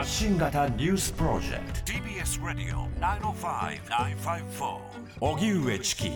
[0.00, 1.92] 発信型ニュースプロジェクト。
[1.92, 4.78] TBS ラディオ905-954
[5.20, 6.10] おぎゅうえちき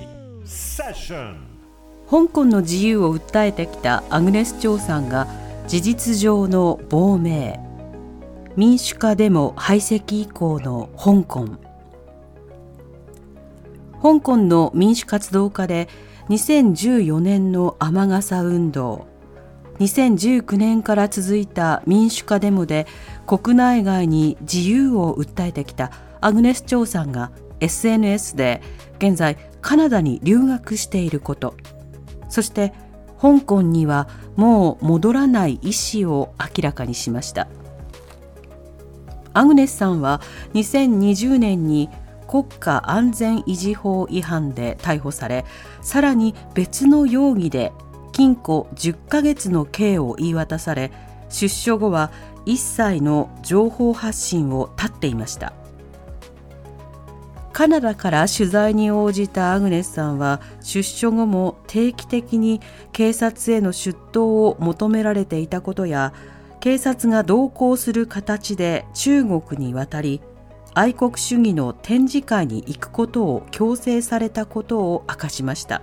[0.47, 1.37] セッション
[2.09, 5.27] 香港の自由を訴えてきたアグネス・チョウさんが
[5.66, 7.60] 事実上の亡命。
[8.57, 11.46] 民主化デモ排斥以降の香港。
[14.01, 15.91] 香港の民主活動家で
[16.30, 19.12] 2014年の雨傘運動。
[19.79, 22.87] 2019年から続いた民主化デモで
[23.27, 28.63] 国内外に自由を訴えてきたアグネス・チョウさんが SNS で
[28.99, 31.55] 現在カナダに留学していること。
[32.29, 32.73] そして
[33.21, 35.71] 香港にはもう戻らない意
[36.05, 37.49] 思を明らかにしました。
[39.33, 40.21] アグネスさんは
[40.55, 41.91] 2020年に
[42.29, 45.45] 国家安全維持法違反で逮捕され
[45.83, 47.73] さらに別の容疑で
[48.13, 50.93] 禁錮10ヶ月の刑を言い渡され
[51.29, 52.13] 出所後は
[52.46, 55.52] 一切の情報発信を絶っていました。
[57.52, 62.60] カナダから取材に応じたアグネスさんは出所後も定期的に
[62.92, 66.12] 警察への出頭を求められていたことや
[66.59, 70.20] 警察が同行する形で中国に渡り
[70.75, 75.82] 愛国主義の展示会に行くことを強制されたことを明かしました。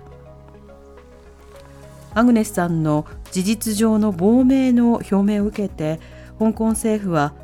[2.14, 5.98] アグネスさんの事実上の亡命の表明を受けて
[6.42, 7.34] 香港政府は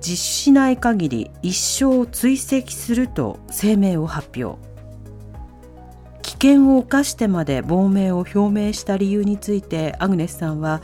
[0.00, 4.60] 実施しない限り一生追跡すると声明を発表。
[6.22, 10.82] 危険を冒してまで亡命を表明した理由についてアグネスさんは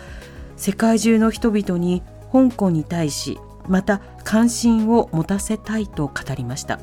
[0.56, 3.38] 世界中の人々に香港に対し
[3.69, 6.81] また関心を持たせたいと語りました。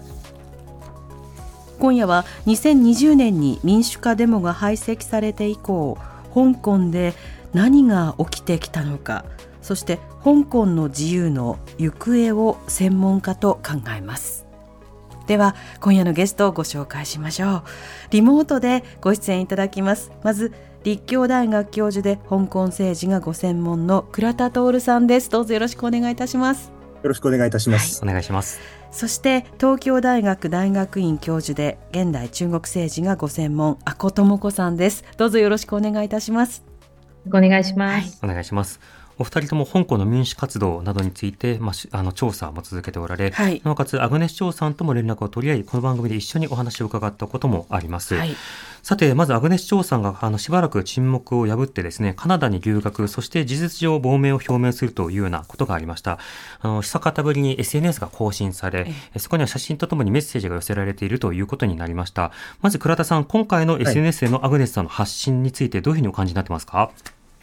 [1.80, 5.98] 今夜は2020年に民主化デモが排斥されて以降
[6.34, 7.14] 香港で
[7.54, 9.26] 何が起きてきたのか。
[9.66, 14.46] そして香港の自由の行方を専門家と考えます。
[15.26, 17.64] では今夜のゲストをご紹介しましょう。
[18.12, 20.12] リモートでご出演いただきます。
[20.22, 20.54] まず
[20.84, 25.32] 立教大学教授で香港政治がご専門の倉田徹さんです。
[25.32, 26.72] どうぞよろしくお願いいたします。
[27.02, 28.60] よろしくお願いいたします、はい、お願いします。
[28.92, 35.04] そして東京大学大学院教授で現代中国政治がご専門阿古智子さんです。
[35.18, 36.76] どうぞよろしくお願いいたします。
[37.28, 38.80] お願いします、はい、お願いします
[39.18, 48.16] お二人とも香港の民主活動などについて、まあ、あの調査も続けておられ、はい、なおかつアグネス・長さんとも連絡を取り合いこの番組で一緒にお話を伺ったこともあります。
[48.16, 48.36] はい、
[48.84, 56.20] さてまずアグネス・長さんがあのしばらく沈黙を破ってですねカナダに留学そして事実上亡命を表明するというようなことがありました。
[56.60, 58.88] あの久方ぶりに SNS が更新され
[59.18, 62.32] そこには写真とともにメッセージが寄せられているということになりました。
[62.62, 66.92] まず倉田さん今回の SNS へのアグネスさんの発信についてどういうふうにお感じになってますか、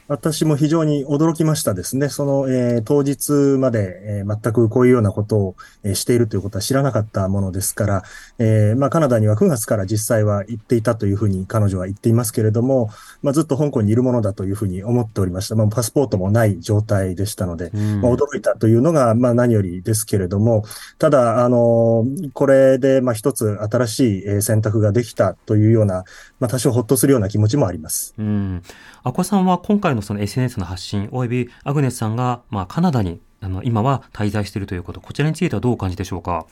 [0.09, 2.09] 私も非常に驚きましたですね。
[2.09, 8.03] その、えー、当日まで、えー、全くこういうようなことを、えー、しているということは知らなかったものですから、
[8.39, 12.91] えー、まあ、カナダには9月から実際は行っていたというふうに彼女は言っていますけれども、
[13.23, 15.55] まあ、ずっと香港にいるものだというふうに思っておりました。
[15.55, 20.65] まあ、パスポートもない状態でしたので、まあ、驚いたというのが、まあ、何よりですけれども、
[20.99, 26.05] ただ、あの、これで、まあ、一つ新しい選択ができたというような、
[26.41, 28.15] まあ、多少ほっとするような気持ちもあります。
[28.19, 28.63] うん。
[29.05, 36.47] アコさんは今回のその SNS の発信、およびアグネスさんが、まあ、カナダにあの今は滞在しているということ、こちらについてはどうお感じでしょうか？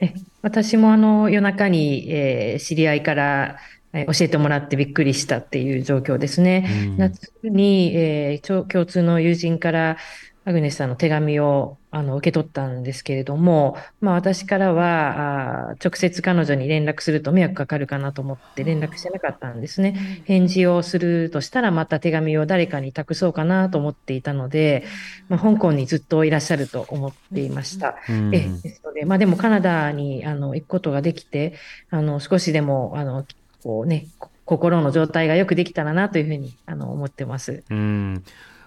[0.00, 0.12] え
[0.42, 3.56] 私もあの夜中に、えー、知り合いから
[3.94, 6.68] 教えてもらってびっくりしたっていう状況ですね。
[6.68, 9.96] うん、夏に、えー、共通の友人から
[10.46, 20.22] アグネスさんの手紙をあの受け取ったんですけれども、まあ、私からはあ直接彼女に連絡すると迷惑かかるかなと思って連絡してなかったんですね。
[20.24, 24.84] 返事をするとしたらまた手紙を誰かに託そうかなと思っていたので、
[25.28, 27.96] まあ、香港にずっといらっしゃると思っていました。
[28.08, 31.54] えですので、まあ、でもカナダにあの行くことができて、
[31.90, 33.26] あの少しでもあの
[33.64, 34.06] こう、ね、
[34.44, 37.64] 心の状態がよくできたらなというふうにあの思ってます。
[37.68, 38.22] うん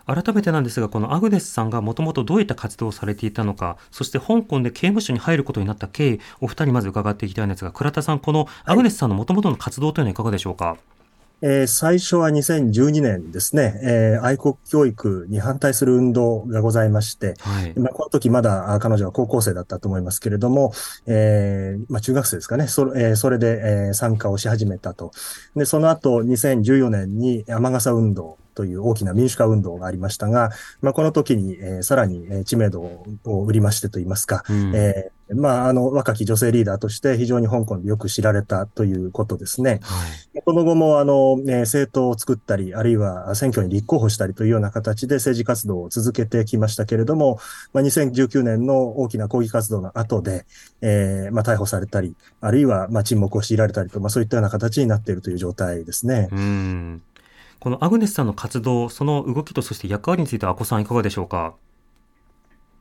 [0.09, 10.77] 改めてなんですが、このアグネスさんがもともとどういった活動をされていたのか、そして香港で刑務所に入ることになった経緯、お二人まず伺っていきたいんですが、倉田さん、このアグネスさんのもともとの活動というのはいかがでしょうか？
[11.41, 20.73] えー、最初は2012年ですね、えー、愛国教育に反対する運動がございまして、はい、まあ、この時まだ彼女は高校生だったと思いますけれども、
[21.07, 25.11] えー、まあ、中学生ですかね、そ,、えー、それで、えー、参加をし始めたと。
[25.55, 30.51] で、その後2014年に雨傘運動という大きな民主化運動がありましたが、
[30.81, 32.81] まあ、この時に、えー、さらに知名度
[33.25, 39.79] を売りましてといいますか、うん、えー、まあ、あの、若き女性リーダーとして非常に香港でよく知られたということですね。
[39.83, 40.05] は
[40.35, 47.39] い、この後も、あの、ね、政党を作ったり、あるいは選挙に立候補したりというような形で政治活動を続けてきましたけれども、
[47.73, 50.45] まあ、2019年の大きな抗議活動の後で、
[50.81, 56.29] えー、まあ、逮捕されたり、あるいは、まあ、沈黙を強いられたりと、まあ、そういったような形になっているという状態ですね。
[56.31, 57.01] うん
[57.59, 61.55] このアグネスさんの活動、その動きとそして役割については、阿古さんいかがでしょうか？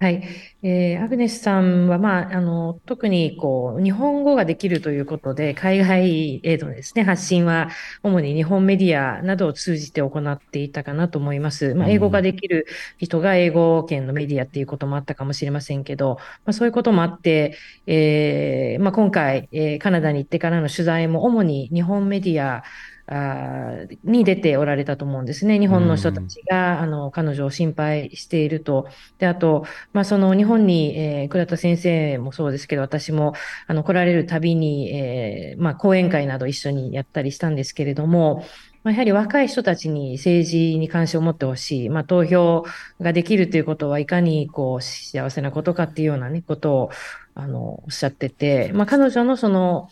[0.00, 0.22] はい。
[0.62, 7.70] えー、アグネスさんは、まあ、あの、特に、こう、日本語ができるということで、海外へのですね、発信は、
[8.04, 11.74] 主に日本メディアなどを通じて行っていたかなと思います。
[11.74, 17.56] まあ、英語ができる人が英語圏のメディアっていうこともあったかもしれませんけど、まあ、そういうこともあって、
[17.88, 22.62] えー、まあ、今回、えー、カナダに行ってからの取材も、主に日本メディア、
[23.10, 25.58] あに出ておられたと思うんですね。
[25.58, 28.86] 日本の人たちが、あの、彼女を心配していると。
[29.18, 29.64] で、あと、
[29.94, 33.32] まあ、その日本に、えー、倉田先生もそうですけど、私も、
[33.66, 38.44] あの、来られるたびに、えー、まあ、講演会など一緒にやったりしたんですけれども、
[38.84, 41.88] まあ、やはり若い人たちに政治に関心を持ってほしい。
[41.88, 42.66] まあ、投票
[43.00, 46.90] ができるということはいかに、こう、幸せなことかっていうようなね、ことを、
[47.34, 49.88] あの、おっしゃってて、まあ、彼女のその、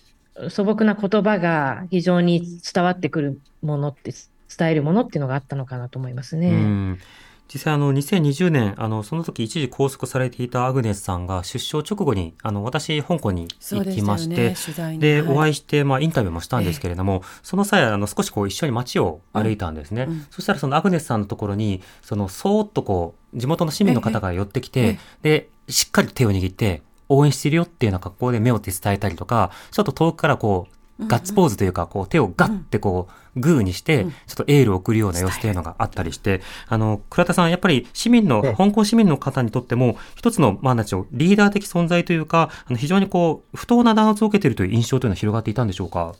[0.48, 4.12] 素朴な言葉が非常に伝わってくるものって、
[4.56, 6.96] 伝えるものっていうのがあったのかなと思いますね。
[7.52, 14.54] 実際あの2020年あのその時一時拘束されていたアグネスさんが出生直後にあの私香港に行きまして、
[14.98, 46.14] で、ね、お会いして、まあ、インタビューもしたんですけれども、えその際あの少しこう一緒に街を歩いたんですね、うん、そしたらそのアグネスさんのところにそのそーっとこう地元の市民の方が寄ってきて、でしっかり手を握って応援してるよっていうような格好で目を手伝えたりとか、ちょっと遠くからこう、ガッツポーズというか、こう手をガッてこう、グーにして、ちょっとエールを送るような様子というのがあったりして、あの、倉田さん、やっぱり市民の、香港市民の方にとっても、一つの、まあ、なんでしょう、リーダー的存在というか、あの非常にこう、不当な弾圧を受けているという印象というのは広がっていたんでしょうか？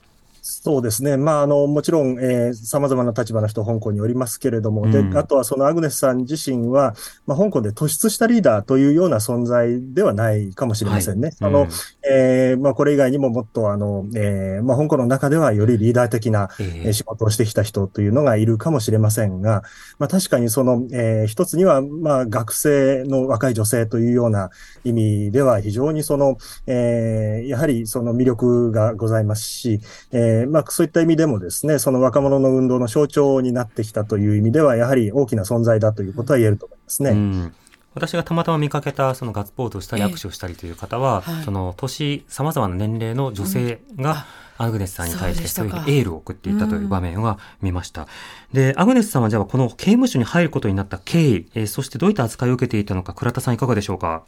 [0.48, 1.16] そうですね。
[1.16, 6.94] まあ、あの、もちろん、えー、様々な立場の人、香港におりますけれども、うん、で、あとはそのアグネスさん自身は、
[7.26, 11.28] まあ、香港で突出したリーダーというような存在ではないかもしれませんね。
[11.28, 11.68] はい、その、うん、
[12.08, 19.64] えー、まあ、これ以外にももっと、あの、えー、まあ、香港の中ではよりリーダー的な、えー、仕事をしてきた人というのがいるかもしれませんが、
[19.98, 24.50] まあ、確かにその、えー、一つには、まあ、学生の若い女性というような
[24.84, 26.38] 意味では、非常にその、
[26.68, 29.80] えー、やはりその魅力がございますし、
[30.12, 37.10] えー、まあ、そういった意味でもですね、その若者の運動の象徴になってきたという意味では、やはり大きな存在だということは言えると思いますね。
[37.10, 37.54] うん
[37.94, 44.26] 私がたまたま見かけたそのガッツポーズをしたり握手をしたりという方は、はい、その年さまざまな年齢の女性が、
[44.58, 48.06] アグネスさんに対してそういうエールを送っていたという場面は見ました。
[48.52, 54.24] で、アグネスさんはじゃあこの刑務所に入ることになった経緯、えー、そしてどういった扱いを受けていたのか、倉田さんいかがでしょうか？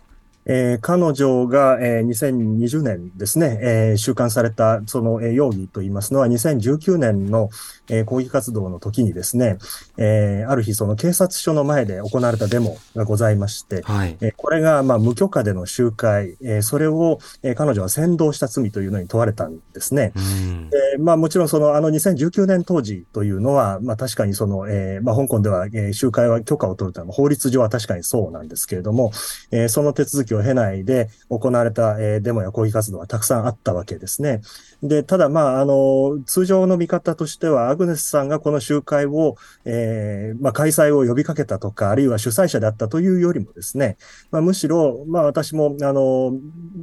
[0.51, 7.51] えー、彼女が、えー、2020年ですね、えー、収監されたその、えー、容疑といいますのは、2019年の、
[7.91, 9.59] えー、抗議活動の時にですね、
[9.97, 20.13] えー、ある日その警察署の前で行われたデモがございまして、はい、えー、これが、まあ、無許可での集会、えー、それを、えー、彼女は扇動した罪というのに問われたんですね。
[20.17, 29.13] えー、まあ、もちろんその、あの2019年当時というのは、まあ、確かにその、えー、まあ、香港では、えー、集会は許可を取るというのは法律上は確かにそうなんですけれども、
[29.51, 34.43] えー、その手続きを経ないで行われた、えー、デモや抗議活動はたくさんあったわけですね。
[34.83, 43.97] で、ただ、まあ、あの、通常の見方としては、アグネスさんがこの集会を、えー、まあ、開催を呼びかけたとか、あるいは主催者であったというよりもですね、
[44.31, 46.33] まあ、むしろ、まあ、私も、あの、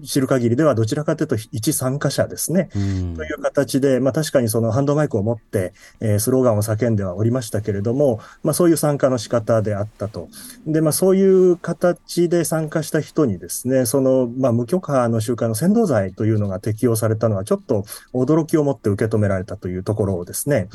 [0.03, 10.29] 知る限りでは、どちらかというと、一参加者ですね、という形で、まあ、確かにそのハンドマイクを持って、えー、スローガンを叫んではおりましたけれども、まあ、そういう参加の仕方であったと。
[10.65, 17.83] で、まあ、そういう形で参加した人にですね、その、まあ、無許可の集会の扇動罪というのが適用されたのは、ちょっと
[18.13, 20.67] 驚きを持って受け止められたというところですね。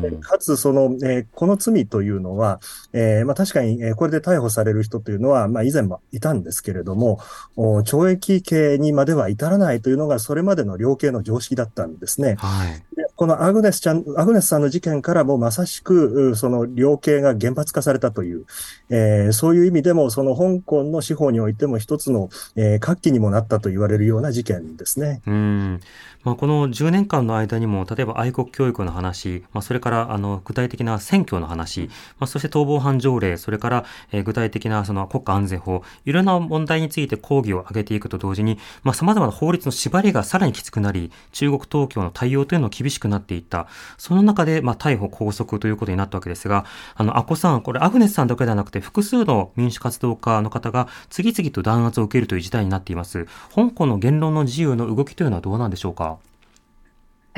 [0.00, 2.60] でかつ、その、えー、この罪というのは、
[2.92, 7.20] えー、まあ、確かに、えー、これで逮捕される人というのは、まあ、以前もいたんですけれども、
[7.56, 12.34] 懲役刑にまでは至らないというのが、それまでの量刑の常識だったんですね。
[12.38, 12.82] はい、
[13.14, 18.44] このアグネスちゃん、アグネスさんの事件からもまさしく、その量刑が厳罰化されたという、
[18.90, 25.20] えー、そういう意味でも、その香港の司法においても一つつの、えー、活気にもなったと言われるような事件ですね。
[25.26, 25.80] うん
[26.24, 43.66] まあ、この10年間の間にも、例えば愛国教育の話、まあ、それからあの具体的な選挙の話、まあ、そして逃亡犯条例、それから、えー、具体的なその国家安全法、いろんな問題について抗議を上げていくと同時に、まあ、様々な法律の縛りがさらにきつくなり、中国当局の対応というのが厳しくなっていった。
[43.96, 53.26] その中で、まあ、逮捕、拘束ということになったわけですが、あの、アコさん、これ、アグネスさんだけではなくて、複数の民主活動家の方が次々と弾圧を受けるという事態になっています。
[53.52, 56.18] 香港の言論の自由の動きというのはどうなんでしょうか？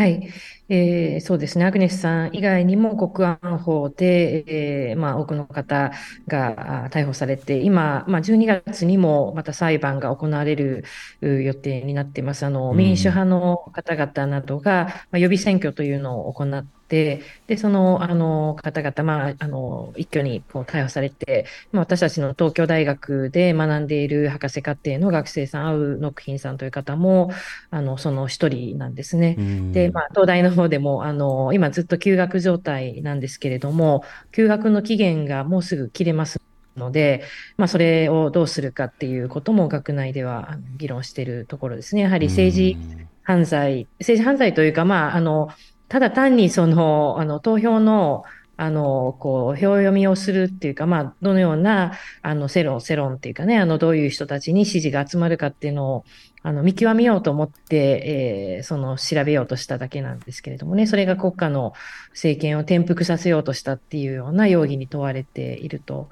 [0.00, 0.33] はい、
[0.71, 4.45] えー、そうですね、アグネスさん以外にも国安法で、
[4.90, 5.90] えーまあ、多くの方
[6.26, 10.85] が逮捕されて、今、まあ、12月にもまた裁判が行われる
[11.21, 12.47] 予定になっています。
[12.47, 17.23] あの民主派の方々などが、まあ、予備選挙というのを行って、で、
[17.56, 27.30] その、あの、方々、まあ、あの、一挙にこう逮捕されて、まあ、私たちの東京大学で学んでいる博士課程の学生さん、アウ・ノクヒンさんという方も、
[27.70, 29.37] あの、その一人なんですね。
[29.73, 36.40] で、まあ、東大の方でも、あの、今ずっと休学状態なんですけれども、休学の期限がもうすぐ切れます
[36.76, 37.23] ので、
[37.56, 42.02] まあ、それをどうするかっていうことも学内では議論しているところですね。
[42.02, 42.76] やはり政治
[43.23, 45.50] 犯罪、政治犯罪というか、まあ、あの、
[45.90, 48.23] ただ単にその、あの、投票の、
[48.56, 56.04] あの、こう、票読みをするっていうか、まあ、どのような、あの、世論、世論っていうかね、あの、どういう人たちに支持が集まるかっていうのを、
[56.44, 61.73] あの、見極めようと思って、えー、その、調べようとしただけなんですけれどもね、それが国家の
[62.11, 66.09] 政権を転覆させようとしたっていうような容疑に問われていると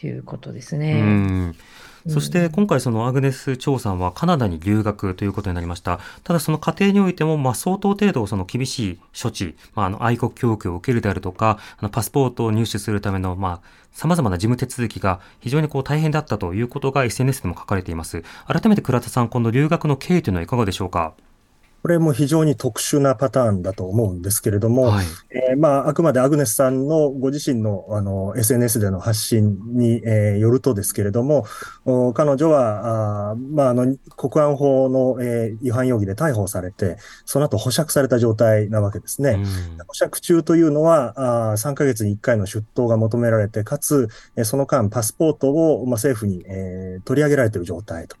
[0.00, 1.54] いうことですね。
[2.08, 6.00] そして今回そのアグネス・チョウさんはカナダに留学ということになりました。
[6.24, 18.22] ただその過程においても、まあ相当程度その厳しい処置、まああの愛国教育を受けるであるとか、あのパスポートを入手するための、まあ様々な事務手続きが非常にこう大変だったということが SNS でも書かれています。
[18.46, 21.14] 改めて倉田さん、この留学の経緯というのはいかがでしょうか？
[21.82, 31.44] これも非常に特殊なパターンだと思うんですけれども、はい、えー、まあ、あくまでアグネスさんのご自身のあの SNS での発信に、えー、よるとですけれども、
[32.14, 39.38] 彼女は、あまあ、あの国安法の、えー、違反容疑で逮捕されて、その後保釈された状態なわけですね。
[39.86, 48.16] 保釈中というのは、あ3ヶ月に1回の出頭が求められて、かつ、えその間パスポートを、まあ、政府に、えー、取り上げられている状態と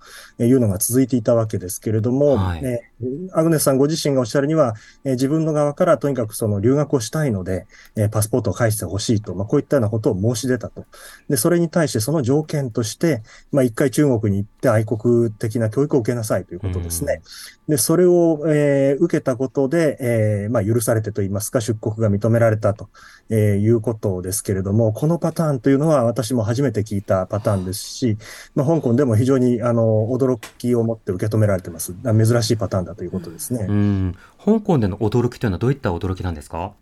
[0.46, 7.66] いうのが続いていたわけですけれども、はい、えーグネスさんご自身がおっしゃるには、えー、自分の側からとにかくその留学をしたいので、
[7.96, 10.84] えー、パスポートを返してほしいと、まあ、こういったようなことを申し出たと。
[11.28, 17.22] で、それに対してその条件として、まあ、一回中国に行って愛国的な教育を受けなさいということですね。
[17.68, 22.88] で、それを、えー、受けたことで、えー、まあ、許されてといいますか、出国が認められたと、
[23.28, 28.16] えー、いうことですけれども、このパターンというのは私も初めて聞いたパターンですし、
[28.54, 31.94] まあ、香港でも非常に、あの、驚きを持って受け止められてます。
[32.04, 33.38] 珍しいパターンだということです。
[33.38, 33.66] ですね。
[33.68, 34.14] うん。
[34.44, 36.72] 香港での驚きというのはどういった驚きなんですか？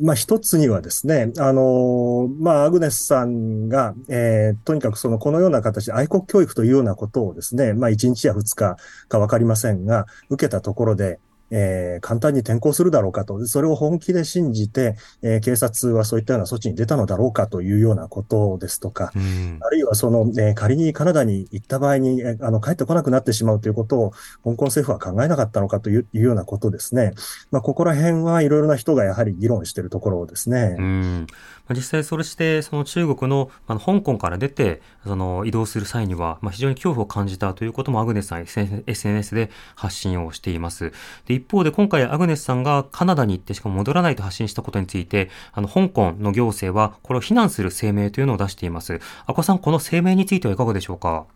[0.00, 8.76] まあ、一つにはですね、あの、まあ、アグネスさんが、えー、とにかくその、このような形で愛国教育というようなことをですね、まあ、1日や2日
[9.08, 11.18] かわかりませんが、受けたところで、
[11.52, 24.10] えー、簡単に転校するだろうかと、それを本気で信じて、えー、警察はそういったような措置に出たのだろうかというようなことですとか、うん、あるいはその、えー、仮にカナダに行った場合に、えー、あの、帰ってこなくなってしまうということを、
[24.42, 27.12] 香港政府は考えなかったのかというようなことですね。
[27.50, 30.76] まあ、ここら辺はいろいろな人がやはり議論しているところですね。
[30.78, 31.26] うん
[31.74, 38.46] 実際それして、その中国の、あの、香港から出て、その、移動する際には、まあ、非常に恐怖を感じたということもアグネスさん
[38.86, 40.92] SNS で発信をしています。
[41.26, 49.00] で、一方で今回アグネスさんがカナダに行ってしかも戻らないと発信したことについて、あの、香港の行政はこれを非難する声明というのを出しています。
[49.26, 51.26] 阿古さん、この声明についてはいかがでしょうか？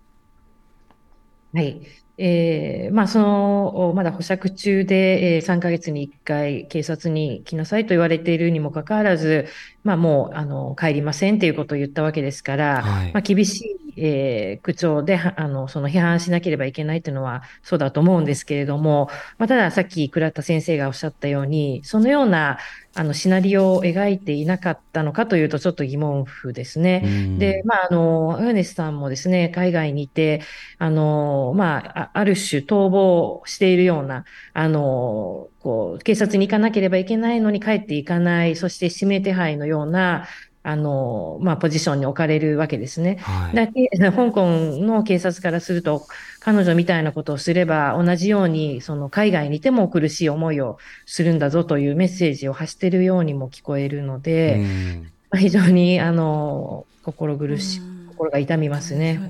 [1.53, 2.06] はい。
[2.18, 9.46] えー、まあ、その、まだ保釈中で、えー、3ヶ月に1回警察に来なさいと言われているにもかかわらず、
[9.85, 22.58] まあ、もう、あの、帰りませんということを言ったわけですから、はい、まあ、厳しい、えー、口調で、あの、その批判しなければいけないというのはそうだと思うんですけれども、まあ、たださっき倉田先生がおっしゃったように、そのような、
[22.99, 27.03] あの、シナリオを描いていなかったのかというと、ちょっと疑問符ですね。
[27.38, 30.43] で、まあ、あの、アヨネスさんもですね、海外にいて、
[30.79, 34.25] あの、まあ、ある種逃亡しているような、
[34.55, 40.26] あの、こう、警察に行かなければいけないのに帰っていかない、そして指名手配のような、
[40.68, 43.18] あの、まあ、ポジションに置かれるわけですね。
[43.20, 44.46] はい、だけ 香港
[44.80, 46.06] の警察からすると、
[46.40, 54.61] 彼女みたいなことをすれば、同じように、その海外にいても苦しい思いをするんだぞというメッセージを発しているようにも聞こえるので、
[55.30, 59.20] まあ、非常に、あの、心苦し心が痛みますね。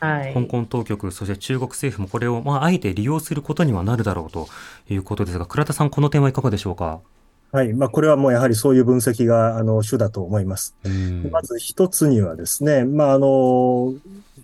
[0.00, 4.48] はい、香港当局、そして中国政府もこれを、まあ、あえて利用することにはなるだろうと
[4.88, 7.00] いうことですが、倉田さん、この点はいかがでしょうか？
[7.52, 7.74] はい。
[7.74, 10.74] まあ、これはもうやはりそういう分析が、あの、主だと思います。
[11.30, 13.92] まず一つにはですね、まあ、あの、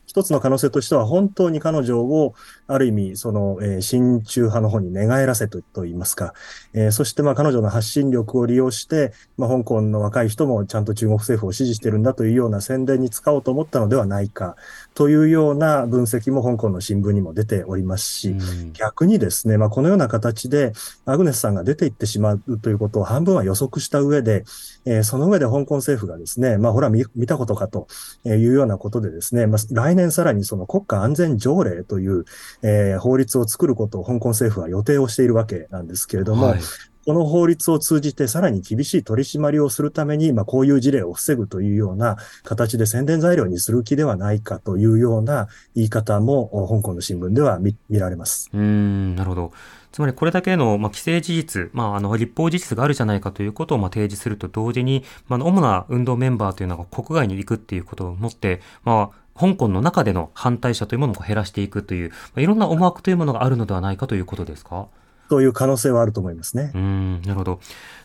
[0.05, 2.35] 一つの可能性としては、本当に彼女を、
[2.69, 6.35] ある意味、その、えー、親中派の方に寝返らせとと言いますか、
[6.75, 14.57] えー、そしてまあ彼女の発信力を利用して、まあ、香港の若い人もちゃんと中国政府を支持してるんだというような宣伝に使おうと思ったのではないか、
[14.95, 18.37] というような分析も香港の新聞にも出ておりますし、
[18.75, 20.73] 逆にですね、まあ、このような形で、
[21.07, 24.45] アグネスさんが出ていってしまうということを半分は予測した上で、
[24.85, 27.87] えー、その上で香港政府がですね、まあ、ほら見、見たことかと
[28.25, 32.25] いうようなことでですね、まあ、来年さらにその国家安全条例という、
[32.63, 36.61] えー、法律を作ることを香港政府は予定をしているわけなんですけれども、はい、
[37.09, 48.51] この法律を通じてさらに厳しい取り締まりをするために、まあ、こういう事例を防ぐというような形で宣伝材料にする気ではないかというような言い方も香港の新聞では見られます。
[48.53, 49.53] うんなるほど。
[49.91, 64.89] つまりこれだけの、まあ、規制事実、まあ、あの立法事実があるじゃないかということをまあ提示すると同時に、まあ、主な運動メンバーというのが国外に行くっていうことをもって、まあ、香港の中での反対者というものを減らしていくという、まあ、いろんな思惑というものがあるのではないかということですか？
[65.31, 66.73] そういう可能性はあると思いますね。
[66.75, 67.61] うん、なるほど。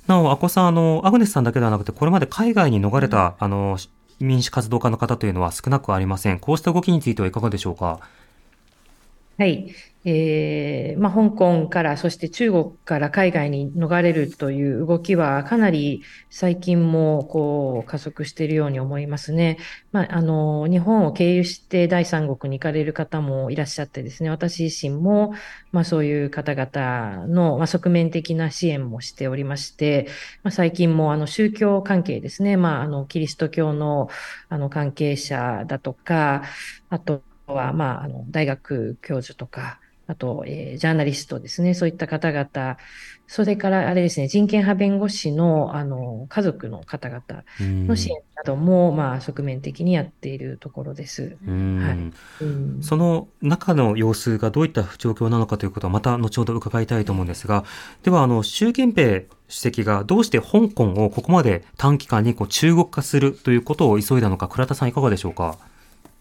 [0.07, 3.77] なお、アコさん、あの、アグネスさんだけではなくて、これまで海外に逃れた、あの、
[4.19, 6.39] 民主活動家の方というのは少なくありません。
[6.39, 7.99] こうした動きについてはいかがでしょうか？
[9.37, 9.73] はい。
[10.05, 19.57] えーまあ、香港から、そして中国から海外に逃れるという動きは、かなり最近もこう加速しているように思いますね。
[19.91, 25.33] まあ、あの日本を経由して第三国に行かれる方もいらっしゃってですね、私自身も、
[25.71, 30.07] まあ、そういう方々の、まあ、側面的な支援もしておりまして、
[30.43, 34.09] まあ、最近もあの宗教関係ですね、まあ、あのキリスト教の
[34.49, 36.43] あの関係者だとか、
[36.89, 42.77] あとは、まあ、あの大学教授とか、あと、えー、ジャーナリストですね、そういった方々、
[43.25, 47.21] それからあれですね、人権派弁護士のあの家族の方々
[47.59, 51.38] の支援なども、まあ、側面的にやっているところです。
[51.45, 52.10] は
[52.41, 57.63] い、その中の様子がどういった状況なのかということは、また後ほど伺いたいと思うんですが、
[58.03, 65.58] では、あの習近平主席がどうして香港をここまで短期間にこう中国化するということを急いだのか、倉田さん、いかがでしょうか？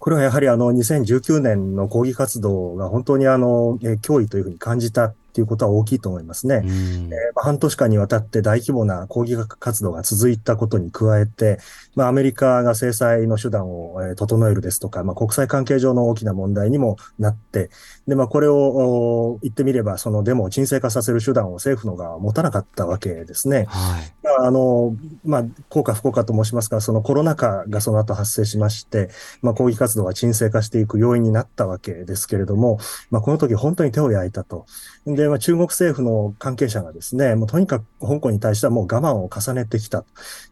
[0.02, 6.60] これはやはりあの2019年の抗議活動が本当にあの脅威というふうに感じたっていうことは大きいと思いますね。
[6.62, 11.58] えー、半年間にわたって大規模な抗議活動が続いたことに加えて、
[11.94, 17.70] まあ、アメリカが制裁の手段を、え整えるですとか、まあ、国際関係上の大きな問題にもなって、
[18.06, 23.64] で、まあ、これを言ってみれば、そのデモを沈静化させる手段を政府の側は持たなかったわけですね。
[23.68, 24.14] はい。
[24.22, 29.08] まあ、あの、まあ、効果不効果と申しますが、そのコロナ禍がその後発生しまして、
[29.40, 32.78] まあ、抗議活動が沈静化していく要因になったわけですけれども、
[33.10, 34.66] まあ、この時本当に手を焼いたと。
[35.06, 40.04] で、まあ、中国政府の関係者がですね、もうとにかく香港に対してはもう我慢を重ねてきた。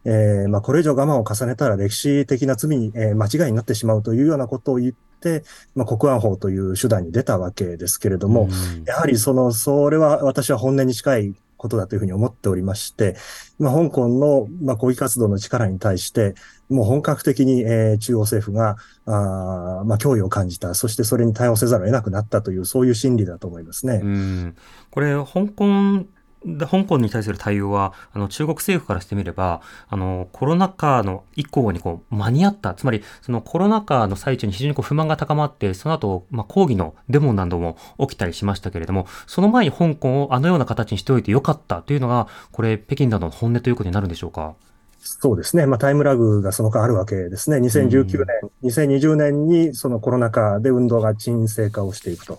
[0.05, 8.49] えー、まあ、これ以上我慢を重ねたら歴史的な罪に、えー、間違いになってしまうというようなことを言って、まあ、国安法という手段に出たわけですけれども、
[8.87, 13.17] やはりその、それは私は本音に近いことだというふうに思っておりまして、
[13.59, 16.35] まあ、香港の、まあ、抗議活動の力に対して、
[16.71, 20.73] もう本格的に、えー、中央政府が、あまあ、脅威を感じた。
[20.75, 24.01] そしてそれに対応せざるを得なくなったという、そういう心理だと思いますね。
[24.03, 24.57] うん
[24.91, 26.07] これ、香港
[26.45, 44.55] 香港に対する対応は、あの、中国政府からしてみれば、あの、コロナ禍の以降にこう、間に合った、つまり、そのコロナ禍の最中に非常にこう不満が高まって、その後、まあ、抗議のデモなども起きたりしましたけれども、その前に香港をあのような形にしておいてよかったというのが、これ、北京などの本音ということになるんでしょうか？
[45.03, 45.67] そうですね。
[45.67, 47.57] まあ、タイムラグがその間あるわけですね。
[47.57, 48.25] 2019
[48.63, 52.39] 年、2020年にそのコロナ禍で運動が沈静化をしていくと。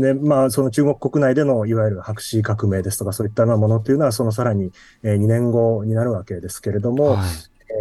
[0.00, 4.72] で、まあ、その中国国内でのいわゆる白紙革命ですとか、そういったものっていうのは、そのさらに
[5.04, 7.24] 2年後になるわけですけれども、は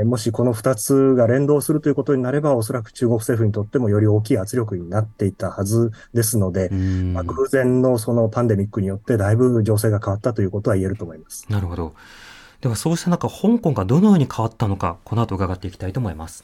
[0.01, 11.45] い、もしこの2つが連動するということになれば、おそらく中国政府にとってもより大きい圧力になっていたはずですので、まあ、偶然のそのパンデミックによってだいぶ情勢が変わったということは言えると思います。
[11.49, 11.93] なるほど。
[12.61, 16.43] ではそうした中、香港がどのように変わったのか、この後伺っていきたいと思います。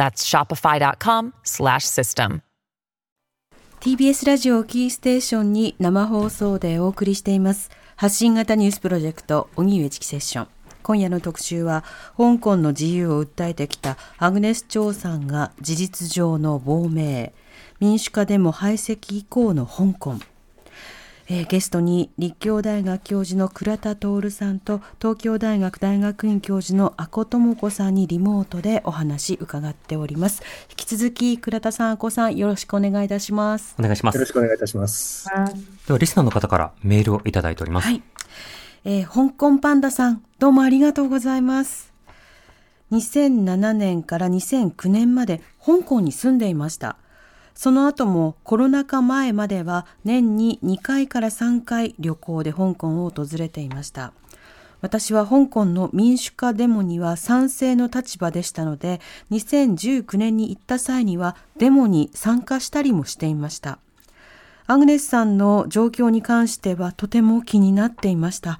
[0.00, 2.40] That's shopify.com slash system.
[3.80, 7.70] TBS ラジオキーステーションに生放送でお送りしています。
[7.96, 10.48] 発信型ニュースプロジェクト、荻上チキセッション。
[10.82, 11.84] 今夜の特集は、
[12.16, 17.34] 香港の自由を訴えてきたアグネス・チョウさんが事実上の亡命、
[17.78, 20.18] 民主化デモ排斥以降の香港。
[21.32, 30.42] えー、ゲストに立教大学教授の倉田徹さんと東京大学大学院教授の阿古智子さんにリモートでお話伺っております。
[30.70, 33.76] 引き続き倉田さん阿古さんよろしくお願いいたします。
[33.78, 34.16] お願いします。
[34.16, 35.28] よろしくお願いいたします。
[35.86, 37.86] ではリスナーの方からメールをいただいております。
[37.86, 38.02] はい、
[38.84, 41.92] えー、香港パンダさんどうもありがとうございます。
[42.90, 46.96] 2007年から2009年まで香港に住んでいました
[47.54, 54.12] その後もコロナ禍前までは年に2回から3回旅行で香港を訪れていました。
[54.80, 63.78] 私は香港の民主化デモには賛成の立場でしたので、2019年に行った際にはデモに参加したりもしていました。
[64.66, 68.58] アグネスさんの状況に関してはとても気になっていました。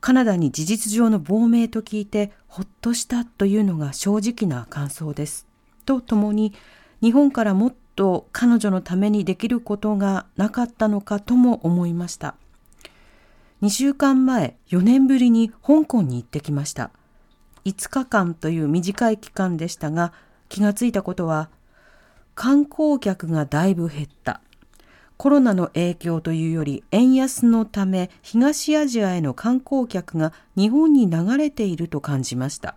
[0.00, 5.46] カナダに事実上の亡命と聞いてほっとしたというのが正直な感想です。
[5.84, 6.52] とともに、
[7.00, 12.36] 日本からもっと彼女のためにできることがなかったのかとも思いました。
[13.62, 16.90] 2週間前、4年ぶりに香港に行ってきました。
[17.64, 20.12] 5日間という短い期間でしたが、
[20.48, 21.48] 気がついたことは、
[22.34, 24.42] 観光客がだいぶ減った。
[25.16, 32.76] コロナの影響というより円安のため東アジアへの観光客が日本に流れていると感じました。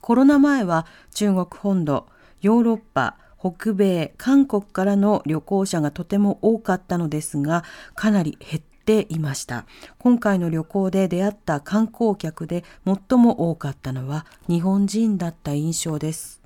[0.00, 2.06] コロナ前は中国本土、
[2.40, 9.64] ヨーロッパ、北米、韓国からの旅行者がとても多かったのですが、かなり減っていました。
[9.98, 16.40] 今回の旅行で出会った観光客で最も多かったのは日本人だった印象です。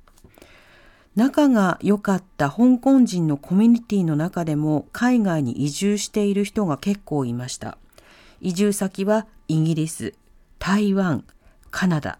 [1.15, 7.77] 仲が良かった香港人のコミュニティの中でも海外に移住している人が結構いました。
[8.41, 10.13] 移住先はイギリス、
[10.59, 11.23] 台湾、
[11.71, 12.19] カナダ。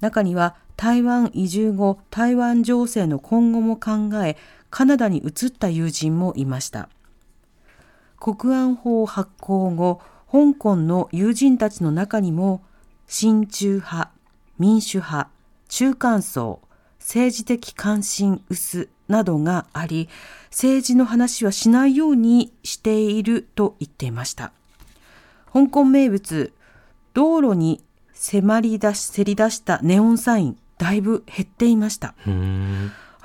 [0.00, 4.36] 中には台湾移住後、台湾情勢の今後も考え、
[4.70, 6.88] カナダに移った友人もいました。
[8.18, 12.62] 国安法発行後、香港の友人たちの中にも、
[13.06, 14.10] 親中派、
[14.58, 15.30] 民主派、
[15.68, 16.60] 中間層、
[16.98, 20.08] 政治的関心薄などがあり、
[20.50, 24.52] 政治の話はしないようにしていると言っていました。
[25.52, 26.52] 香港名物、
[27.12, 32.14] 道路に迫り出し、せり出したネオンサイン、だいぶ減っていました。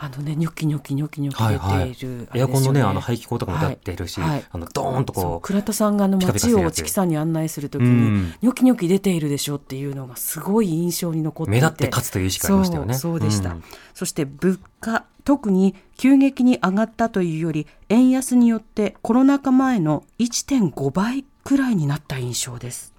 [0.02, 5.46] あのね、ニョキニョキニョキニョキ出ている、はいはい、エアコンのね、あの排気口とかも出てるし、はい、あのドーンとこう。
[5.46, 11.62] 倉田さんがあの街をチキさんに案内するときに、ニョキニョキ出ているでしょっていうのがすごい印象に残っていて。
[11.62, 12.94] 目立って勝つという意識ありましたよね。
[12.94, 13.58] そうでした。
[13.94, 22.94] そして物価、特に急激に上がったというより、円安によってコロナ禍前の1.5倍くらいになった印象です。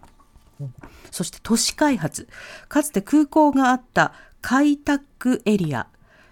[1.11, 2.29] そして都市開発。
[2.68, 5.87] かつて空港があった開拓エリア、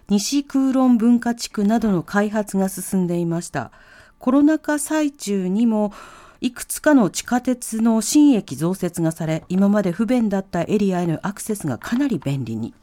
[0.09, 3.71] 西空論文化地区などの開発が進んでいました。
[4.19, 5.93] コロナ禍最中にも、
[6.41, 12.75] いくつかの地下鉄の新駅増設がされ、今まで不便だったエリアへのアクセスがかなり便利に。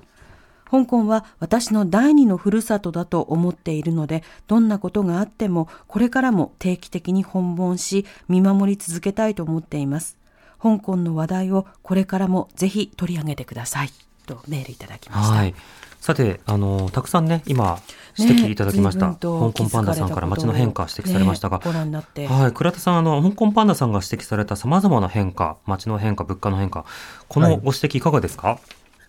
[0.70, 10.18] 香港は私の第二のふるさとだと思っているので、どんなことがあっても、これからも定期的に訪問し、見守り続けたいと思っています。
[10.62, 14.05] 香港の話題をこれからもぜひ取り上げてください。
[14.26, 15.36] とメールいただきました。
[15.36, 15.56] はい。
[16.00, 17.80] さて、あの、たくさんね、今、
[18.18, 19.08] 指摘いただきました。
[19.10, 26.86] ね、香港パンダさんから街の変化指摘されましたが、ね、はい、倉田さん、あの、香港パンダさんが指摘された様々な変化、街の変化、物価の変化、
[27.28, 28.60] このご指摘いかがですか、はい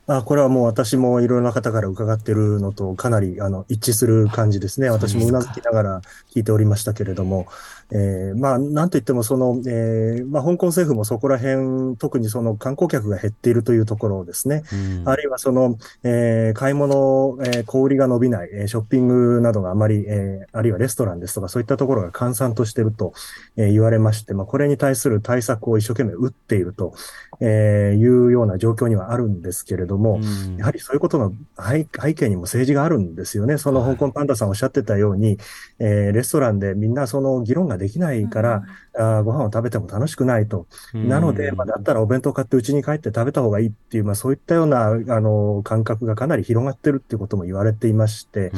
[0.09, 4.89] あこれはもう私もいろいろな方から伺ってるのとかなりあの一致する感じですね。
[4.89, 6.01] 私もうなずきながら
[6.33, 7.47] 聞いておりましたけれども、
[7.93, 14.65] えー、まあ、なんといってもその、えー、まあ、香港政府もそこら辺、特にその観光客が減っているというところですね。
[14.73, 23.13] うん、あるいはその、えー、買い物、えー、小売りが伸びない、ショッピングなどがあまり、えー、あるいはレストランですとか、そういったところが閑散としていると、
[23.57, 26.93] えー、言われまして、まあ、これに対する対策を一生懸命打っていると、
[27.41, 33.59] えー、いうような状況にはあるんですけれども、うん、やはりそういうことの背景にも政治があるんですよね。
[33.59, 35.39] その香港パンダさんおっしゃってたように、
[35.79, 38.63] えー、レストランでみんなその議論ができないから、
[38.99, 40.67] あご飯を食べても楽しくないと。
[40.95, 48.53] なので、まあ、だったらお弁当買って家に帰って食べた方がいいっていう、まあ、そういったような、あの、感覚がかなり広がってるっていうことも言われていまして、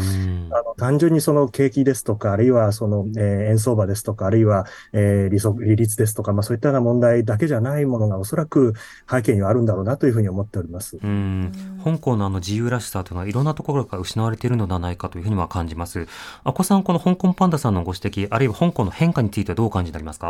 [0.51, 8.74] あの、単純にその景気ですとか、あるいはその、えー、円相場ですとか、あるいは、えー、利息、利率ですとか、まあ、そういったような問題だけじゃないものがおそらく
[9.11, 10.98] 背景にはあるんだろうなというふうに思っております。
[11.03, 11.53] うん
[11.85, 16.07] 香港のあの自由らしさというのはいろんなところから失われているのではないかというふうには感じます。
[16.44, 20.27] あこさん、この香港パンダさんのご指摘、あるいは香港の変化についてはどう感じになりますか？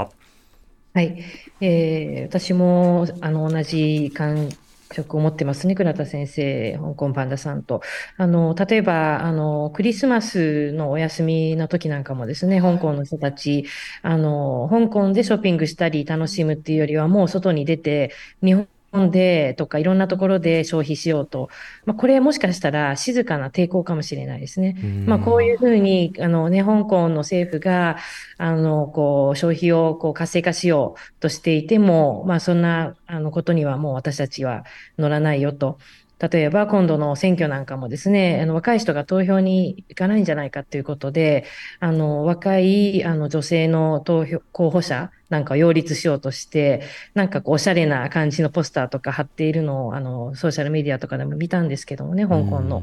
[0.94, 1.24] はい、
[1.60, 4.48] えー、私もあの同じ感
[4.94, 7.82] 触を持ってますね、倉田先生、香港パンダさんと。
[8.16, 13.66] あの例えばあの、クリスマスのお休みの時なんかもですね、香港の人たち、
[14.02, 18.66] あの香港でショッピングしたり楽しむっていうよりは、もう外に出て、日本
[19.10, 21.50] でとかいろんなところで消費しようと、
[21.84, 24.76] まあ、これもしかしたら静かな抵抗かもしれないですね。
[25.06, 27.98] まあ、こういうふうにあの、ね、香港の政府が
[28.38, 34.64] あのこう消費をこう活性化しようとしていても、まあ、そんなあのことにはもう私たちは
[34.96, 35.78] 乗らないよと。
[36.18, 41.44] 例えば今度の選挙なんかもですね、あの若い人が投票に行かないんじゃないかということで、
[41.78, 46.82] あの若いあの女性の投票候補者なんかを擁立しようとして、
[47.14, 52.82] なんかこうおしゃれな感じのポスターとか貼っているのをあのソーシャルメディアとかでも見たんですけどもね、香港の。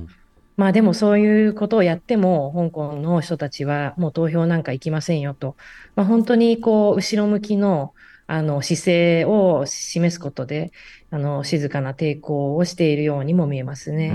[0.58, 5.58] まあでもそういうことをやっても、香港の人たちはもう投票なんか行きませんよと。
[5.96, 7.94] まあ、本当にこう、後ろ向きの
[8.28, 10.72] あの姿勢を示すことで、
[11.12, 14.14] あの静かな抵抗をしているようにも見えますね。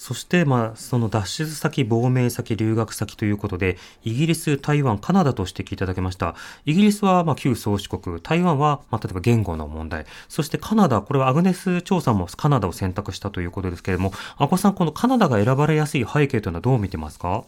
[0.00, 6.36] そして、まあ、その脱出先、亡命先、留学先ということで、イギリス、台湾、カナダと指摘いただきました。
[6.64, 17.42] イギリスは、まあ、旧宗主国、台湾は、まあ、例えば言語の問題、そしてカナダ、これはアグネス・チョウさんもカナダを選択したということですけれども、阿古さん、このカナダが選ばれやすい背景というのはどう見てますか？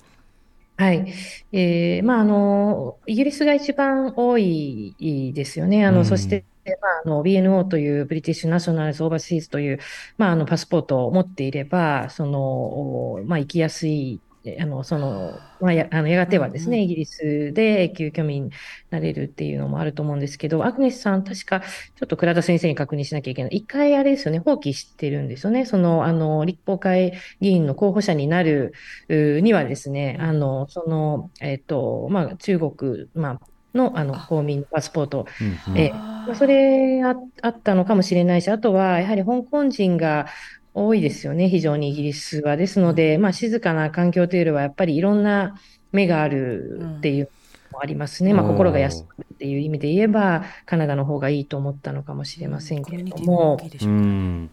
[0.77, 1.15] はい。
[1.53, 5.87] えー、まあ、あの、イギリスが一番多いですよね。
[5.87, 6.43] あの、そして、
[6.81, 9.79] まあ、あの BNO という British Nationals Overseas という、
[10.19, 14.21] まあ、あのパスポートを持っていれば、そのまあ、行きやすい
[14.59, 18.51] あのそのまあ、やあのやがてはですね、イギリスで永久居民に
[18.89, 23.57] なれるっていうのもあると思うんですけど、アグネスさん、確かちょっと倉田先生に確認しなきゃいけない。
[23.57, 25.67] 一回あれですよね、放棄してるんですよね。
[25.67, 28.73] その、あの、立法会議員の候補者になる
[29.11, 35.27] にはですね、あの、その、えっ、ー、と、まあ、中国、まあ、のあの公民パスポート、
[35.67, 35.93] うんうん、え
[36.35, 40.27] それああったのかもしれないし、あとはやはり香港人が
[40.75, 42.57] 多いですよね、非常にイギリスは。
[42.57, 45.57] ですので、まあ、静かな環境というよりは、やっぱりいろんな
[45.93, 47.25] 目があるっていう
[47.73, 48.35] のもありますね。
[48.35, 53.59] まあ、心が休むっていう意味で言えば、カナダの方がいいと思ったのかもしれませんけれども。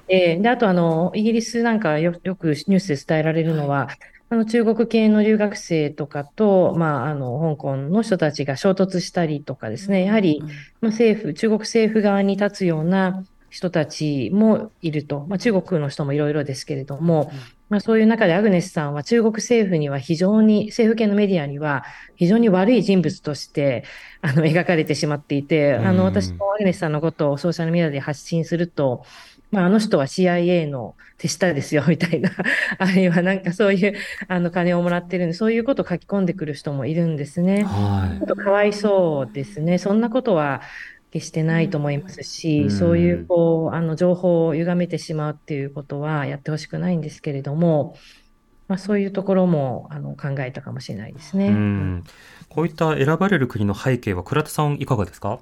[0.08, 3.97] えー、であとあの、イギリスなんかよよくニュースで伝えられるのは、はい
[4.29, 10.41] あの中国系の留学生とかと、まあ、あの香港の人たちが衝突したりとかですね、やはり、
[10.81, 17.31] まあ、政府、中国政府側に立つような人たちもいると、まあ、中国の人もいろいろですけれども、
[17.69, 21.85] まあ、そういう中でアグネスさんは中国政府には非常に、政府系のメディアには
[22.15, 23.85] 非常に悪い人物として
[24.21, 29.05] あの描かれてしまっていて、あの私もアグネスさんのことをソーシャルメディアで発信すると、
[29.51, 32.31] まあ、あの人は CIA の手下ですよみたいな、
[32.77, 33.93] あるいはなんかそういう
[34.27, 37.63] あの金をもらってるんで、そういうことを書き込んでくる人もいるんですね。
[37.63, 39.77] はい、ちょっとかわいそうですね。
[39.77, 40.62] そんなことは
[41.12, 47.95] 決してないと思いますし、うん、そういうこうあの情報を歪めてしまうっていうことはやってほしくないんですけれども、
[48.67, 51.47] まあ、そういうところもあの考えたかもしれないですね。
[51.47, 52.03] うん、
[52.49, 55.39] こういった選ばれる国の背景は倉田さんいかがですか？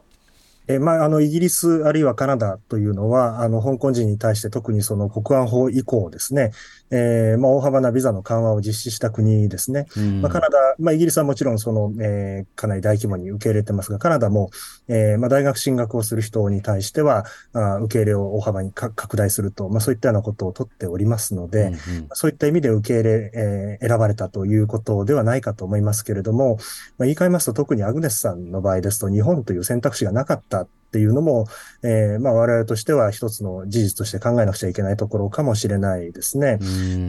[0.67, 6.51] えまあ、あの、イギリスあるいはカナダというのは、あの、香港人に対して特にその国安法以降ですね、
[6.91, 9.85] えー、まあ、大幅なビザの緩和を実施した国ですね。
[9.97, 14.49] うん、まあ、カナダ、まあ、イギリスはもちろんその、えー、かなり大規模に受け入れてますが、カナダも、
[14.87, 21.79] えー、まあ、大学進学をする人に対しては、あ受け入れを大幅に拡大すると、まあ、そういったようなことをとっておりますので、うんうん、
[22.13, 26.57] そういった意味で受け入れ、えー、選ばれたということではないかと思いますけれども、
[26.97, 31.45] まあ、言い換えますと特にアグネスさんの場合ですと、日本という選択肢がなかったっていうのも、
[31.83, 36.57] えー、まあ我々としては一つの事実として考えなくちゃいけないところかもしれないですね。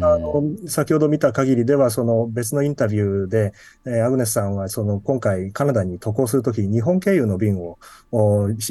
[0.03, 3.53] あの先ほど見た限りでは、その別のインタビューで、
[3.85, 7.79] えー、アグネスさんはその今回カナダに渡航するときに日本経由の便を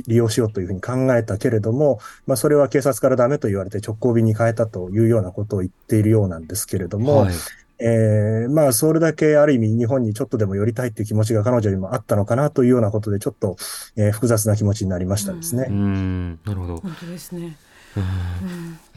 [0.08, 7.34] 利用しようというふうに考えたけれども、まあそれは警察からダメと言われて直行便に変えたというようなことを言っているようなんですけれども、はい
[7.80, 13.58] えー、まあ、それだけある意味日本にちょっとでも寄りたいっていう気持ちが彼女にもあったのかなというようなことで、ちょっと、
[13.96, 15.66] えー、複雑な気持ちになりましたですね。
[15.70, 16.78] うん、うんなるほど。
[16.78, 17.58] 本当ですね。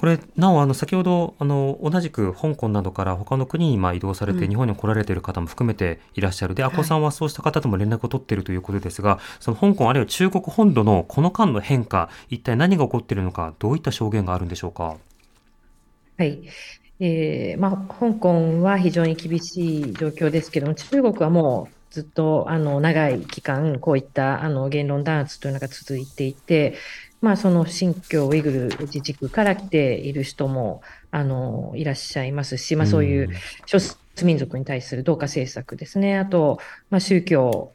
[0.00, 14.96] これなおあの先ほどあの同じく香港などから他の国にまあ移動されて日本に来られている方も含めていらっしゃるで、阿古さんはそうした方とも連絡を取っているということですが、その香港あるいは中国本土のこの間の変化一体何が起こっているのかどういった証言があるんでしょうか？
[16.18, 16.42] はい。
[17.00, 26.74] えーまあ、香港は非常に厳しい状況ですけども、中国はもうずっとあの長い期間、こういったあの言論弾圧というのが続いていて、
[27.20, 33.30] まあ、その新疆ウイグル自治区から来ている人もあのいらっしゃいますし、まあ、そういう
[33.66, 36.58] 少数民族に対する同化政策ですね、あと、
[36.90, 37.72] まあ、宗教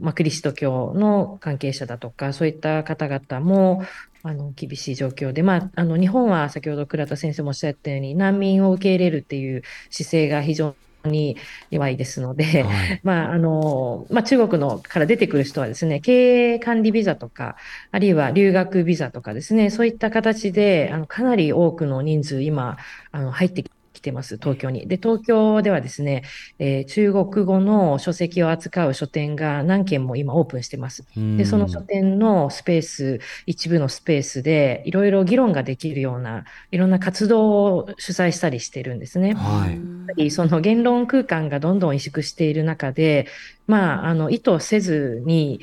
[0.00, 3.84] まあ、キリスト教の関係者だとか、そういった方々も
[4.26, 11.36] あの厳しい状況で、まあ、あの日本は先ほど倉田先生もおっしゃったように、難民を受け入れるっていう姿勢が非常に
[11.70, 17.56] 弱いですので、はい、まあ、あの、まあ、中国のから出てくる人はですね、経営管理ビザとか、
[17.90, 22.78] あるいは留学ビザとかですね、そういった形で、あの、かなり多くの人数、今、
[23.12, 24.86] あの、入ってきてます、東京に。
[24.86, 26.22] で、東京ではですね、
[26.58, 31.04] えー、中国語の書籍を扱う書店が何件も今オープンしてます。
[31.16, 39.34] で、その書店のスペース、一部のスペースで、いろいろ議論ができるような、いろんな活動を主催したりしてるんですね。
[39.34, 39.68] は
[40.16, 40.30] い。
[40.30, 43.26] その言論空間がどんどん萎縮している中で、
[43.66, 45.60] まあ、あの、意図せずに、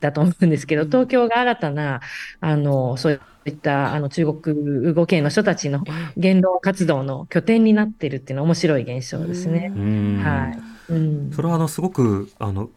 [0.00, 2.00] だと思うんですけど、東京が新たな、
[2.40, 3.16] あの、そうい
[3.50, 5.84] ったあの中国語系の人たちの
[6.16, 9.72] 言論活動の拠点になっているっていうのは面白い現象ですね。
[10.22, 10.92] はい。
[10.92, 12.70] うん、それはあのすごくあの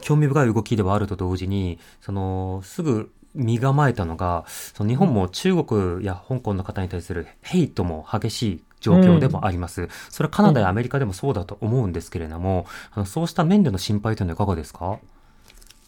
[0.00, 9.82] 興味深い動きではあると同時に、そのすぐ身構えたのが、その日本も中国や香港の方に対するヘイトも激しい状況でもあります。
[9.82, 14.98] うん、それはカナダやアメリカでもそうだと思うんですけれども、あのそうした面での心配というのはいかがですか？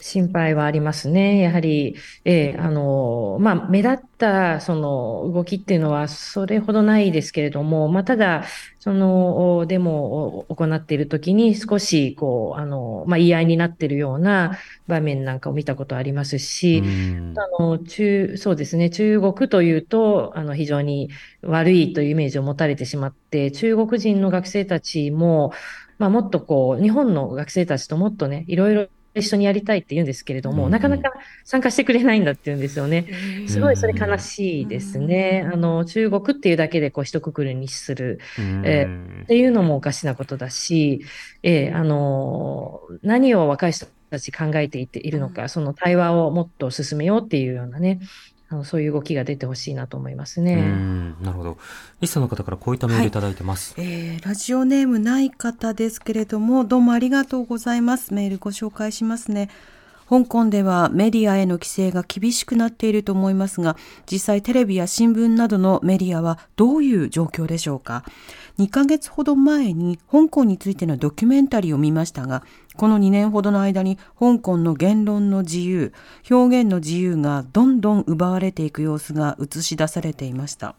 [0.01, 1.41] 心配はありますね。
[1.41, 8.45] やはり、えー、あの、まあ、目立ったその動きっていうのはそれほどないですけれども、まあ、ただ、
[8.79, 16.83] そのデモを行っているときに少し、こう、あの、まあ、言い合いになっているような場面なんかを見たことありますし、
[17.59, 21.11] あの、中、そうですね、中国というと、あの、非常に
[21.43, 25.53] 悪いというイメージを持たれてしまって、中国人の学生たちも、
[25.99, 31.13] まあ、もっとこう、日本の学生たちともっとね、いろいろ一緒にやりたいって言うんですけれども、うん、なかなか
[31.45, 33.07] 参加してくれないんだって言うんですよね。
[33.49, 35.49] すごいそれ悲しいですね。
[35.53, 38.21] あの、中国っていうだけでこう一括りにする、
[38.65, 41.03] えー、っていうのもおかしなことだし、
[41.43, 48.01] えー、あの、何を若い人たち考えていているのか、その対話をもっと進めようっていうようなね、
[48.51, 50.57] あのそういう動きが出てほしいなと思いますね。
[51.21, 51.59] なるほど。
[52.01, 53.75] リスの方からこういったメールいただいてます。
[53.79, 58.15] はい、えー、ラジオネームない方ですけれども、どうもありがとうございます。
[58.15, 59.51] メールご紹介しますね。
[60.09, 63.77] 香港ではメディアへの規制が厳しくなっていると思いますが、
[64.11, 68.05] 実際テレビや新聞などのメディアはどういう状況でしょうか。
[68.59, 72.43] 2ヶ月ほど前に香港についてのドキュメンタリーを見ましたが、
[72.79, 75.93] この2年ほどの間に香港の言論の自由、
[76.31, 80.77] 表現の自由がどんどん奪われていく様子が映し出されていました。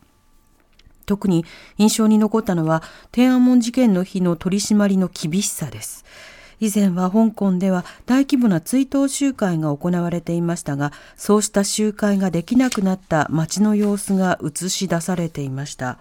[1.06, 1.44] 特に
[1.78, 6.06] 印象に残ったのは天安門事件の日の取り締まりの厳しさです。
[6.62, 16.00] 以前は香港では大規模な追悼集会が行われていましたが、そうした集会ができなくなった街の様子が映し出されていました。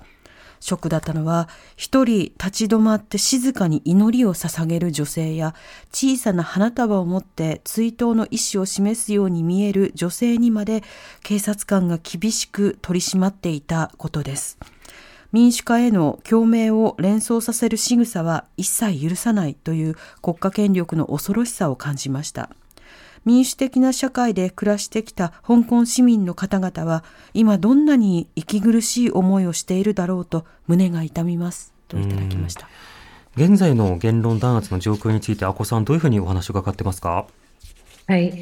[0.61, 5.55] ショックだったのは、一人立ち止まって静かに祈りを捧げる女性や、
[5.93, 10.83] 小さな花束を持って追悼の意思を示すように見える女性にまで
[11.23, 14.59] 警察官が厳しく取り締まっていたことです。
[15.31, 22.49] 民主化への共鳴を連想させる仕草は一切許さないという国家権力の恐ろしさを感じました。
[23.29, 32.67] 民主的な社会で暮らしてきた香港市民の方々は今どんなに息苦しい思いをしているだろうと胸が痛みますといただきました。
[33.37, 37.27] 現在の言論弾圧の状況について、阿古さん、どういうふうにお話を伺ってますか？
[38.07, 38.33] はい、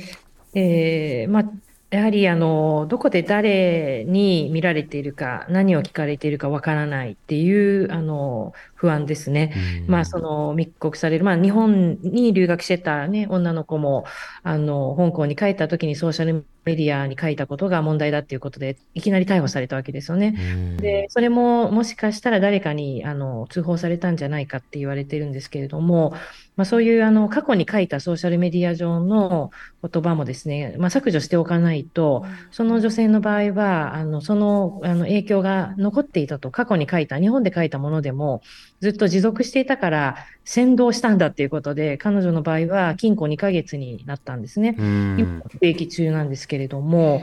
[0.55, 1.45] えーまあ、
[1.91, 9.55] やはりあのどこで誰に見られているか、何を聞かれているかわからないっていうあの不安ですね。
[9.87, 14.05] まあ、その密告される、まあ、日本に留学してた、ね、女の子も
[14.43, 20.35] あの香港に帰った時にソーシャルメディアに書いたことが問題だっていうことで、いきなり逮捕されたわけですよね。
[20.81, 26.15] で、それももしかしたら誰かにあの通報されたんじゃないかって言われてるんですけれども、
[26.57, 29.51] まあ、そういうあの過去に書いたソーシャルメディア上の
[29.83, 38.41] 言葉もですね、まあ、削除しておかないと、その女性の場合は、あのそのあの影響が残っていたと、過去に書いた、日本で書いたものでも、
[38.81, 44.75] ずっと持続していたから、先導したんだっていうことで、彼女の場合は禁錮2ヶ月になったんですね。
[44.79, 47.23] 今、服役中なんですけれども、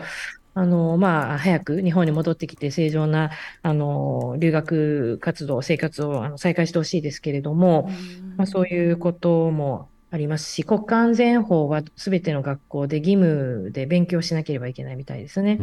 [0.56, 3.32] あの、まあ、早く日本に戻ってきて正常な、
[3.64, 7.90] あの、留学活動、生活をあの再開してほしいですけれども、
[8.38, 15.58] まあ、そういうこともありますし、国家安全法はすべての学校で義務で勉強しなければいけないみたいですね。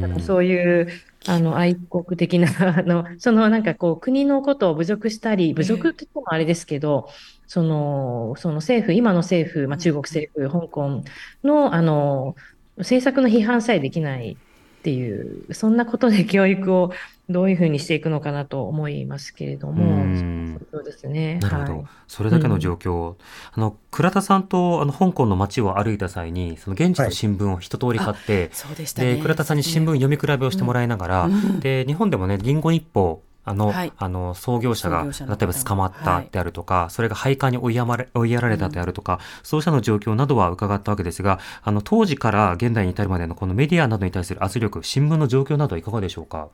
[0.00, 0.88] だからそういう
[1.26, 2.48] あの愛国的な
[2.78, 7.10] あの、 そのなんかこう国のことを侮辱したり、侮辱って言ってもあれですけど、
[7.46, 11.04] そのその政府、今の政府、まあ、中国政府、香港
[11.42, 12.36] のあの
[12.78, 16.92] 政策の批判さえできないっていう、そんなことで教育を
[17.28, 21.38] どういうふうにしていくのかなと思いますけれども、そうですね。
[21.38, 23.16] なるほど、はい、それだけの状況、うん、
[23.52, 35.10] あの倉田さんとあの香港の街を歩いた際に、その現地の新聞を一通り買って、はいそうでね、で倉田さんに新聞読み比べをしてもらいながら、うん、で日本でもね、リンゴ日報あの、はい、あの、創業者が、例
[35.42, 46.48] えば捕まったであるとか、はい、それが配下に追いやまれ、追いやられたであるとか、うん、そうしたの状況などは伺ったわけですが、あの、当時から現代に至るまでのこのメディアなどに対する圧力、新聞の状況などはいかがでしょうか？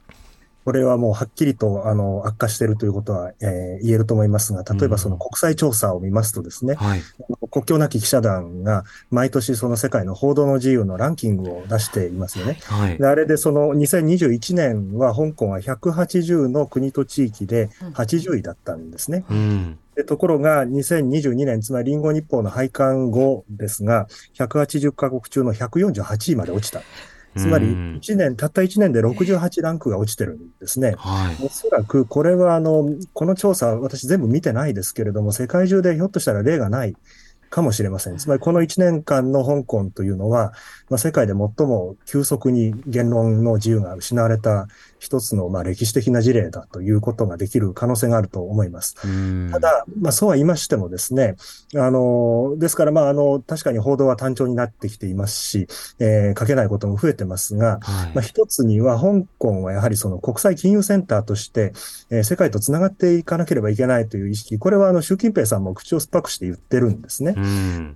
[0.65, 7.03] これはもうはっきりとあの悪化しているということは、えー、言えると思いますが、例えばその国際調査を見ますとですね、うんはい、
[7.51, 12.59] 国境なき記者団が毎年その世界の報道の自由のランキングを出していますよね。
[12.65, 19.25] はい、であれでその2021年は香港は180の国と地域で80位だったんですね。
[19.31, 26.81] うんでところが、2022年、つまりリンゴ日報の廃刊後ですが、180カ国中の148位まで落ちた。
[27.37, 30.95] つまり、1年、たった1年で68ランクが落ちてるんですね。
[30.97, 36.97] はい、おそらく、これは、あの、この調査、私全部見てないですけれども、世界中でひょっとしたら例がない
[37.51, 38.17] かもしれません。
[38.17, 40.53] つまり、この1年間の香港というのは、
[40.89, 44.69] まあ、世界で最も急速に言論の自由が失われた
[45.01, 48.95] 一つのまあ歴史的な事例だということができる可能性があると思います。
[49.51, 51.37] ただ、まあ、そうは言いましてもですね、
[51.75, 55.67] あの、ですから、まあ、あの、確かに報道は単調になってきていますし、
[55.99, 61.73] えー、書けないことも増えてますが、はい、まあ、一つには、香港はやはりその国際金融センターとして、
[62.11, 67.35] えー、世界とつながっていかなければいけないという意識、これはあの、習近平さんも口を酸っぱくして言ってるんですね。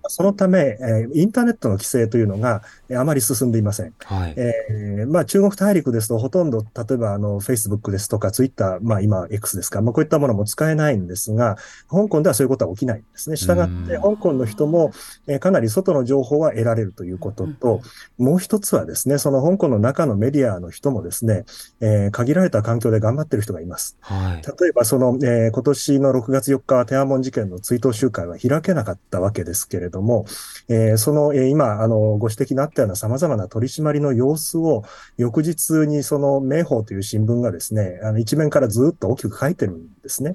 [0.09, 2.63] そのため、えー、インターネットの規制というのが
[2.97, 3.95] あまり進んでいません。
[4.05, 11.57] はい、えー、まあ、中国大陸ですと、ほとんど、例えば、あの、Facebook ですとか、Twitter、まあ今 X ですか、まあこういったものも使えないんですが、
[11.89, 13.37] 香港ではそういうことは起きないんですね。
[13.37, 14.93] したがって、香港の人も、
[15.27, 17.81] えー、かなり外の情報は得られるということと、
[18.19, 21.45] もう一つはですね、その香港の中のメディアの人もですね、
[21.81, 23.97] えー、限られた環境で頑張ってる人がいます。
[24.01, 30.27] はい、例えば、その、えー、今年の6月4日は天安門事件の追悼集会は開けなかったわけですけれども、
[30.69, 34.85] えー、その、えー、今、あの、ご指摘のあったような様々な取り締まりの様子を、
[35.17, 40.33] 翌日にその明報という新聞がですね、あの一面からずっと大きく書いてるんですね。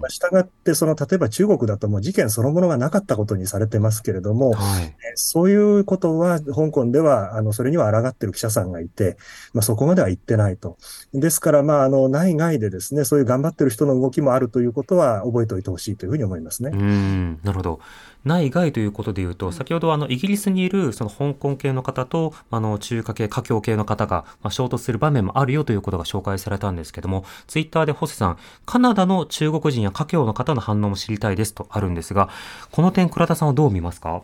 [0.00, 9.18] まあ、従って、その、例えば中国だともう事件そのものがなかったことにされてますけれども、はい、そういうことは、香港では、あの、それには抗ってる記者さんがいて、
[9.52, 10.78] まあ、そこまでは言ってないと。
[11.12, 16.70] ですから、まあ、あの、内外でですね、そういう頑張ってる人の動きもあるということは覚えておいてほしいというふうに思いますね。
[16.72, 17.80] うん、なるほど。
[18.24, 32.28] 内外ということでいうと、先ほどあのイギリスにいるその香港系の方とあの中華系、華僑系の方がまあ衝突する場面もあるよということが紹介されたんですけども、ツイッターでホセさん、カナダの中国人や華僑の方の反応も知りたいですとあるんですが、
[32.70, 34.22] この点、倉田さんはどう見ますか？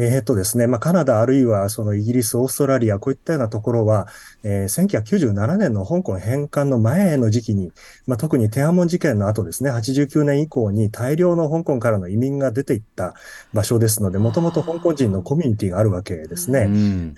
[0.00, 4.06] えっとですね、まあ、カナダあるいはそのイギリス、オーストラリア、こういったようなところは、
[4.44, 7.72] えー、1997年の香港返還の前の時期に、
[8.06, 13.14] まあ、特に天安門事件の後ですね、89年以降に大量の香港からの移民が出ていった
[13.52, 16.68] 場所ですので、もともと香港人のコミュニティがあるわけですね。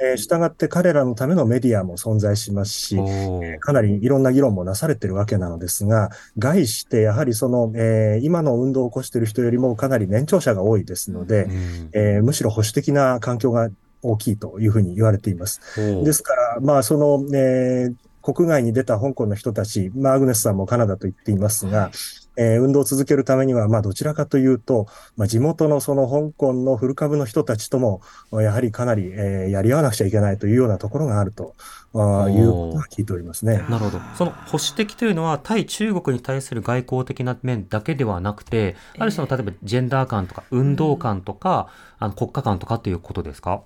[0.01, 6.09] えー、従って彼らのためのメディアも存在しますし、えー、かなりいろんな議論もなされているわけなのですが、
[6.39, 11.47] 概してやはりその、えー、今の運動を起こしている人よりもかなり年長者が多いですので、
[11.93, 13.71] えー、むしろ保守守的な環境が
[14.03, 15.61] 大きいというふうに言われています。
[16.05, 21.91] ですから、まあ、その、えー、国外に出た香港の人たち、まあ、アグネスさんもカナダと言っていますが、
[22.37, 28.01] えー、運動を続けるためには、まあ、どちらかというと、まあ、地元のその香港の古株の人たちとも、
[28.33, 31.55] やはりかなり、えー、やり合わなくちゃいけないというようなところがあると
[31.95, 33.65] あいうことは聞いておりますね。
[33.69, 33.99] なるほど。
[34.17, 41.69] その保守的というのは、対中国に対する外交的な面だけではなくて、ある種の例えばジェンダー感とか、運動感とか、
[41.99, 43.63] あの国家観とかということですか？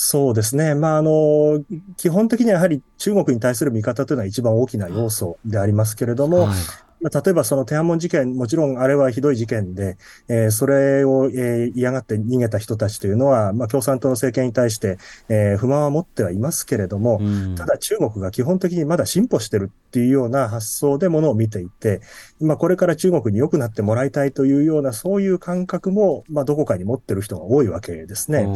[0.00, 0.76] そうですね。
[0.76, 1.60] まあ、あの、
[1.96, 6.56] 基本的にはやはり中国に対する見方というのは一番大きな要素でありますけれども、はい、
[7.00, 9.96] 例えばその天安門事件、もちろんあれはひどい事件で、
[10.28, 17.20] えー、それを、えー、嫌がって逃げた人たちというのは、まあ、共産党の政権に対して、えー、不満は持ってはいますけれども、
[17.56, 22.00] ただ中国が基本的にまだ進歩してるっていうような発想でものを見ていて、
[22.40, 28.46] まあ、これから中国に良くなってもらいたいというような、そういう感覚も、まあ、どこかに持ってる人が多いわけですね。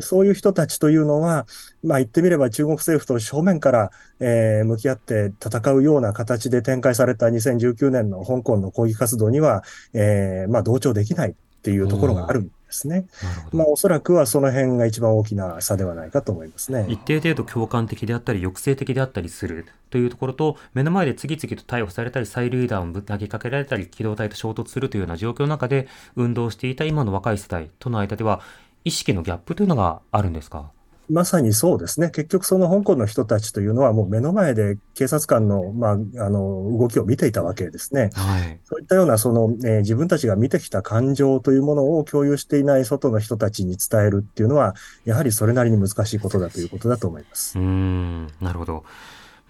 [0.00, 1.46] そういう人たちというのは、
[1.82, 9.62] まあ、言ってみれば中国政府と正面から、えー、向き合って戦うような形で展開された2019年の香港の抗議活動には、
[9.92, 13.06] えー、まあ、同調できないっていうところがあるんですね。
[13.52, 16.86] まあ、おそらくはその辺が一番大きな差ではないかと思いますね。
[16.88, 28.40] 一定程度共感的であったり、抑制的であったりするというところと、目の前で次々と逮捕されたり、催涙弾を投げかけられたり、機動隊と衝突するというような状況の中で運動していた今の若い世代との間では、
[28.84, 30.70] 意識のギャップというのがあるんですか？
[31.10, 32.10] まさにそうですね。
[32.10, 35.96] 結局その香港の人たちというのはもう目の前で警察官の、まあ、あ
[36.30, 38.10] の、動きを見ていたわけですね。
[38.14, 44.74] はい、そういったようなその、えー、自分たちが見てきた感情というものを共有していない外の人たちに伝えるっていうのは、
[45.04, 47.58] やはりそれなりに難しいことだということだと思います。
[47.58, 48.84] うん、なるほど。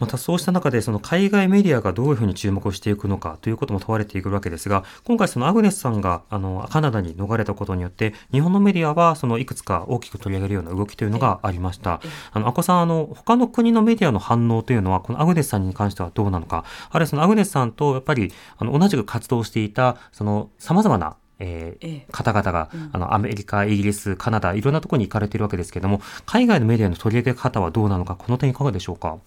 [0.00, 12.00] またそうした中でその海外メディアがどういうふうに注目をしていくのかということも問われていくわけですが、今回そのアグネスさんがあのカナダに逃れたことによって、日本のメディアはそのいくつか大きく取り上げるような動きというのがありました。
[12.32, 29.18] あの、アコさん、あの、他の国のメディアの反応というのは、このアグネスさんに関してはどうなのか、あるいはそのアグネスさんとやっぱりあの同じく活動していた、その様々なえー、方々が、うん、あの、アメリカ、イギリス、カナダ、いろんなところに行かれているわけですけれども、海外のメディアの取り上げ方はどうなのか、この点いかがでしょうか？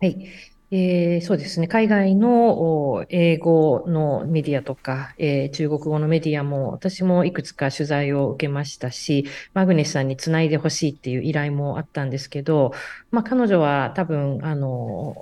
[0.00, 0.30] はい。
[0.70, 1.68] えー、そうですね。
[1.68, 12.72] 海外の英語のメディアとか、えー、中国語のメディアも、私もいくつか取材を受けましたし、マグネスさんにつないでほしいっていう依頼もあったんですけど、
[13.10, 15.14] まあ、彼女は多分、あの、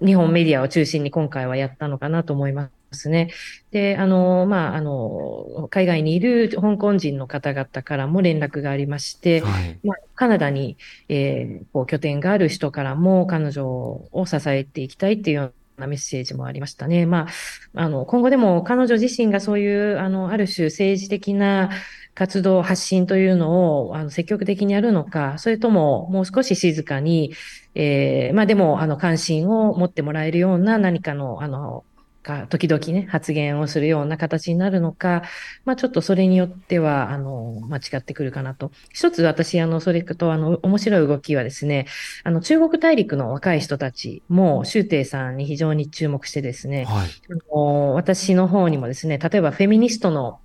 [0.00, 3.06] 日本メディアを中心に今回はやったのかなと思います。
[3.06, 3.30] ですね。
[3.70, 10.76] で、あの、まあ、あの、海外にいる香港人の方々からも連絡がありまして、はい、まあ、カナダに、
[11.08, 17.06] えー、こう拠点がある人からも彼女を支えていきたいっていうようなメッセージもありましたね。
[17.06, 17.26] ま
[17.74, 21.70] あ、あの、今後でも彼女自身がそういう、あの、ある種政治的な
[22.14, 27.34] 活動、発信というのを、あの、積極的にやるのか、それとも、もう少し静かに、
[27.74, 31.84] えー、まあでも、あの、関心を持ってもらえるような何かの、あの、
[32.26, 35.22] が時々ね、発言をするような形になるのか、
[35.64, 38.72] まあちょっとそれによっては、あの、間違ってくるかなと。
[38.92, 41.86] 一つ私、あの、それと、あの、面白い動きはですね、
[42.24, 50.40] あの、中国大陸の若い人たちも、周庭さんに非常に注目してですね、はい、あの私の方にもですね、例えばフェミニストの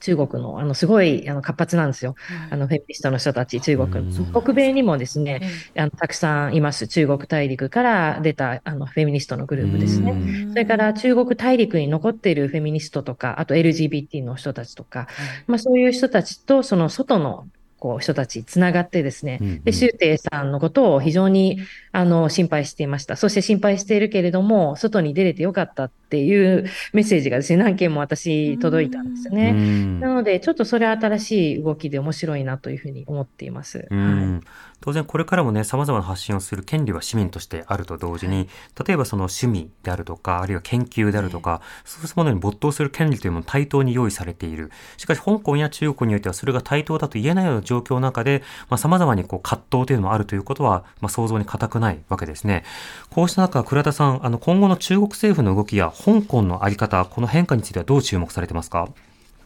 [0.00, 2.14] 中国の、あの、すごい、あの、活発なんですよ。
[2.50, 4.12] あの、フェミニストの人たち、中国。
[4.32, 5.42] 北米にもですね、
[5.76, 6.88] あの、たくさんいます。
[6.88, 10.48] 中国大陸から出た、あの、フェミニストのグループですね。
[10.50, 15.06] それから、中国大陸に残っているフェミニストとか、あと LGBT の人たちとか、
[15.46, 17.46] まあ、そういう人たちと、その外の
[17.80, 21.58] こう人たちつながってですね、うんうん、で、周庭さんのことを非常に
[21.92, 23.16] あの心配していました。
[23.16, 29.52] そして心配しているけれども、外に出れてよかったっていうメッセージがですね、何件も私届いたんですよね。
[30.00, 33.86] なので、ちょっとそれは新しい動きで面白いなというふうに思っています。
[33.90, 38.48] はい当然これからもね、様々な発信をする権利は市民としてあると同時に、
[38.86, 44.70] 例えばその趣味であるとか、あるいは研究であるとか、そういうものに没頭する権利というものも対等に用意されている。
[44.96, 52.64] しかし香港や中国においてはそれが対等だと言えないような状況の中で、まあ、様々にこう葛藤というのもあるということは、まあ、想像に難くないわけですね。
[53.10, 58.88] こうした中、倉田さん、あの今後の中国政府の動きや香港のあり方、この変化についてはどう注目されてますか？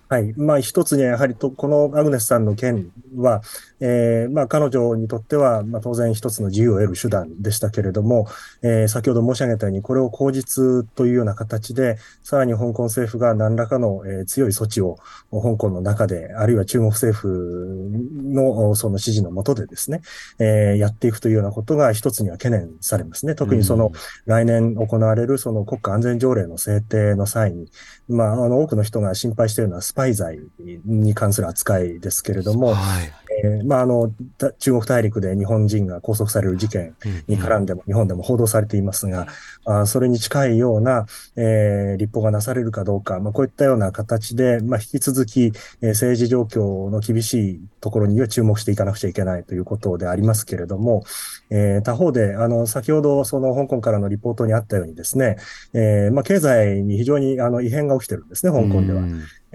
[0.08, 0.34] はい。
[0.36, 3.42] まあ、一つにはやはりと、このアグネスさんの件は、
[3.86, 8.26] えー、まあ、彼女にとっては、まあ、当然一つの自由を得る手段でしたけれども、
[8.62, 14.96] えー、先ほど申し上げたように、これを口実というような形で、さらに香港政府が何らかの、えー、強い措置を
[15.30, 17.90] 香港の中で、あるいは中国政府
[18.24, 20.00] のその指示のもとでですね、
[20.38, 23.34] えー、やっていくというようなことが一つには懸念されますね。
[23.34, 23.92] 特にその、
[24.24, 27.70] 来年行われるその国家安全条例の制定の際に、
[28.08, 30.38] まあ、あの、多くの人が心配しているのはスパイ罪
[30.86, 34.10] に関する扱いですけれども、はいえー、まあ、あの、
[34.58, 39.26] 中国大陸で日本人が拘束される事件に絡んでも、日本でも報道されていますが、
[39.66, 51.04] あそれに近いような、えー、立法がなされるかどうか、まあ、こういったような形で、まあ、引き続き、えー、政治状況の厳しいところには注目していかなくちゃいけないということでありますけれども、
[51.50, 55.36] えー、他方で、あの、先ほど、その香港からのリポートにあったようにですね、
[55.72, 59.02] えー、まあ、経済に非常に、あの、異変が起きてるんですね、香港では。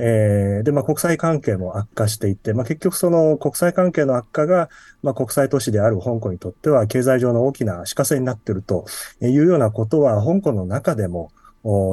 [0.01, 4.69] えー、で、まあ、国際関係も悪化していて、まあ、結局その国際関係の悪化が、
[5.03, 8.85] まあ、国際都市である香港にとっては経済上の大きな足かせになっていると
[9.21, 11.31] いうようなことは、香港の中でも、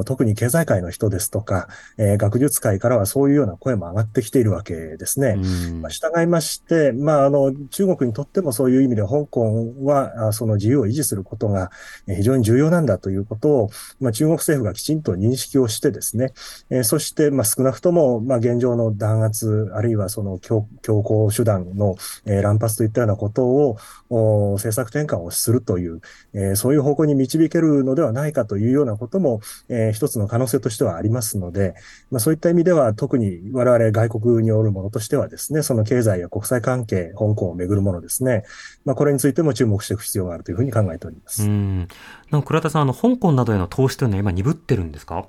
[0.05, 5.35] 特に経済界の人ですとか、えー、学術界からはそういうような声も上がってきているわけですね。
[5.81, 11.71] まあ、従いまして、まあ、あの、中国にとってもそういう意味で香港は、その自由を維持することが
[12.07, 16.33] 非常に重要なんだということを、まあ、中国政府がきちんと認識をしてですね、
[16.69, 21.95] えー、そして、まあ、少なくとも、まあ、現状の弾圧、あるいはその強強硬手段の、
[22.25, 23.77] えー、乱発といったようなことを、
[24.09, 26.01] 政策転換をするという、
[26.33, 31.73] えー、そういう方向に導けるのではないかというようなことも、えー、一つの可能性としてはありますので、
[32.11, 38.43] まあ、そういった意味では特に我々外国におるものとしてはですね、その経済や国際関係、香港をめぐるものですね、
[38.85, 41.43] まあ、これについても注目していく必要があるというふうに考えております。
[41.43, 41.87] うん。
[42.31, 45.25] なん倉田さん、あの、香港などへの投資というのは今鈍ってるんですか？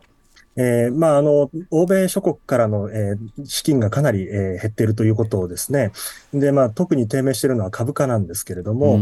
[0.61, 5.92] えー、まあ、あの、欧米諸国からの、えー、資金がかなり、えー、減っているということをですね。
[6.34, 9.00] で、まあ、特に低迷しているのは株価なんですけれども、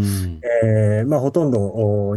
[0.63, 1.59] えー、まあ、ほとんど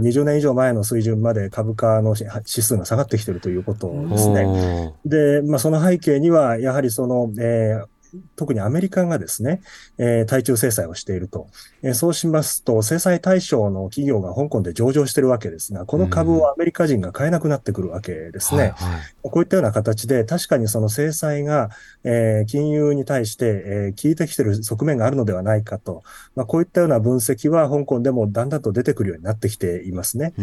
[0.01, 4.93] 20年以上前の水準まで株価の指数が下がってきているということですね。
[5.05, 7.98] で、まあ、その背景には、やはりその、えー、
[8.35, 9.61] 特にアメリカがですね、
[9.97, 11.47] えー、対中制裁をしていると。
[11.81, 18.59] えー、そうしますと、制裁対象の企業が香港で上場しているわけですが、この株をアメリカ人が買えなくなってくるわけですね。
[18.59, 21.69] はいはい、こういったような形で、確かにその制裁が、
[22.03, 26.03] えー、金融に対して、えー、効いてきている側面があるのではないかと。
[26.35, 30.33] まあ、こういったような分析は香港でもだんだんと出てくるようになってきていますね。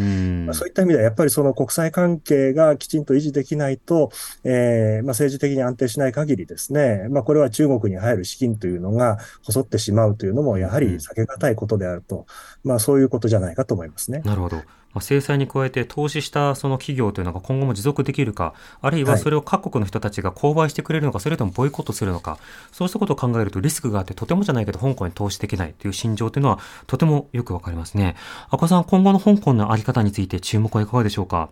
[0.47, 4.11] まあ、そういった意味では、やっぱりその国際関係がきちんと維持できないと、
[4.45, 12.27] えーまあ、政治的に安定しない限りですね、まあ、これは中国に入る資金というのが細ってしまうというのも、やはり避けがたいことであると、
[12.63, 14.21] まあそういうことじゃないかと思いますね。
[14.25, 14.57] なるほど。
[14.57, 22.39] まあ、制裁に加えて投資したその企業というのが今後も持続できるか、あるいはそれを各国の人たちが購買してくれるのか、それともボイコットするのか、
[22.73, 28.17] そうしたことを考えるとリスクがあって、とてもじゃないけど香港に投資できないという心情というのはとてもよくわかりますね。
[28.49, 31.51] 赤さん、今後の香港のあり方について注目はいかがでしょうか？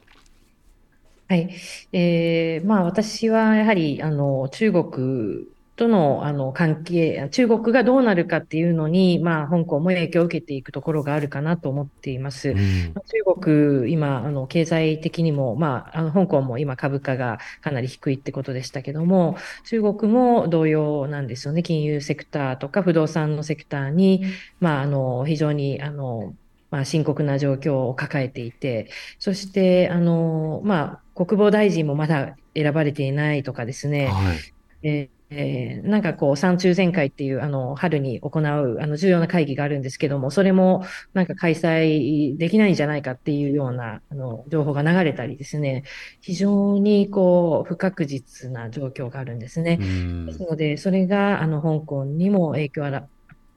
[1.28, 1.50] はい。
[1.92, 5.46] えー、まあ私はやはり、あの、中国
[5.76, 12.50] とのあの関係、中国がどうなるかっていうのに、まあ、香港も影響を受けていくところがあるかなと思っています。
[12.50, 21.64] うん、中国、今、あの経済的にも、まあ、あの香港も今株価がかなり低いってことでしたけども、中国も同様なんですよね。
[21.64, 24.24] 金融セクターとか不動産のセクターに、
[24.60, 26.34] まあ、あの非常にあの
[26.70, 34.38] まあ、深刻な状況を抱えていて、そして、あの、まあ、国防大臣もまだ選ばれていないとかですね、はい、
[34.82, 45.82] ええー、なんかこう、三中全会っていう、あの、春に行う、あの、重要な会議があるんですけども、それも、なんか開催できないんじゃないかっていうような、あの、情報が流れたりですね、
[46.20, 49.78] 非常にこう、不確実な状況があるんですね。
[50.26, 52.84] ですので、それが、あの、香港にも影響を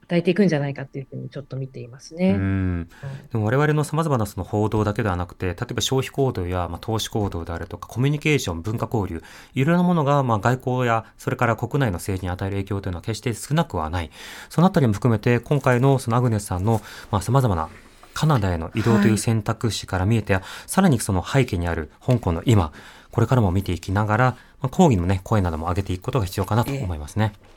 [0.10, 2.32] 与えていくんじゃないかっていうふうにちょっと見ていますね。
[2.32, 2.90] うん、
[3.32, 9.22] でも我々のさまざまなその報道だけではなくて、例えば消費行動やまあ投資行動であるとか、コミュニケーション、文化交流、
[9.54, 14.10] いろいろなものがまあ外交や、それから国内の政治に与える影響というのは決して少なくはない。
[14.50, 16.82] そのあたりも含めて、今回のそのアグネスさんの
[17.12, 17.68] まあ様々な
[18.14, 22.72] カナダへの移動という選択肢から見えて、はい、さらにその背景にある香港の今、
[23.12, 24.26] これからも見ていきながら、
[24.62, 27.34] まあ、抗議のね、声なども上げていくことが必要かなと思いますね。
[27.42, 27.57] えー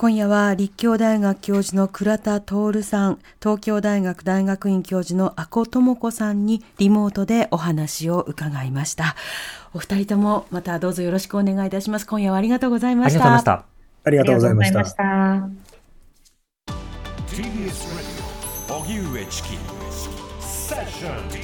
[0.00, 9.14] 今夜は立教大学教授の倉田徹さん、東京大学大学院教授の阿古智子さんにリモートでお話を伺いました。
[9.74, 12.06] お二人ともまたどうぞよろしくお願いいたします。
[12.06, 13.66] 今夜はありがとうございました。
[14.02, 14.80] ありがとうございました。
[14.80, 15.82] ありがとうございました。
[17.28, 19.48] TBS ラディオ荻上チキ
[20.40, 21.39] セッション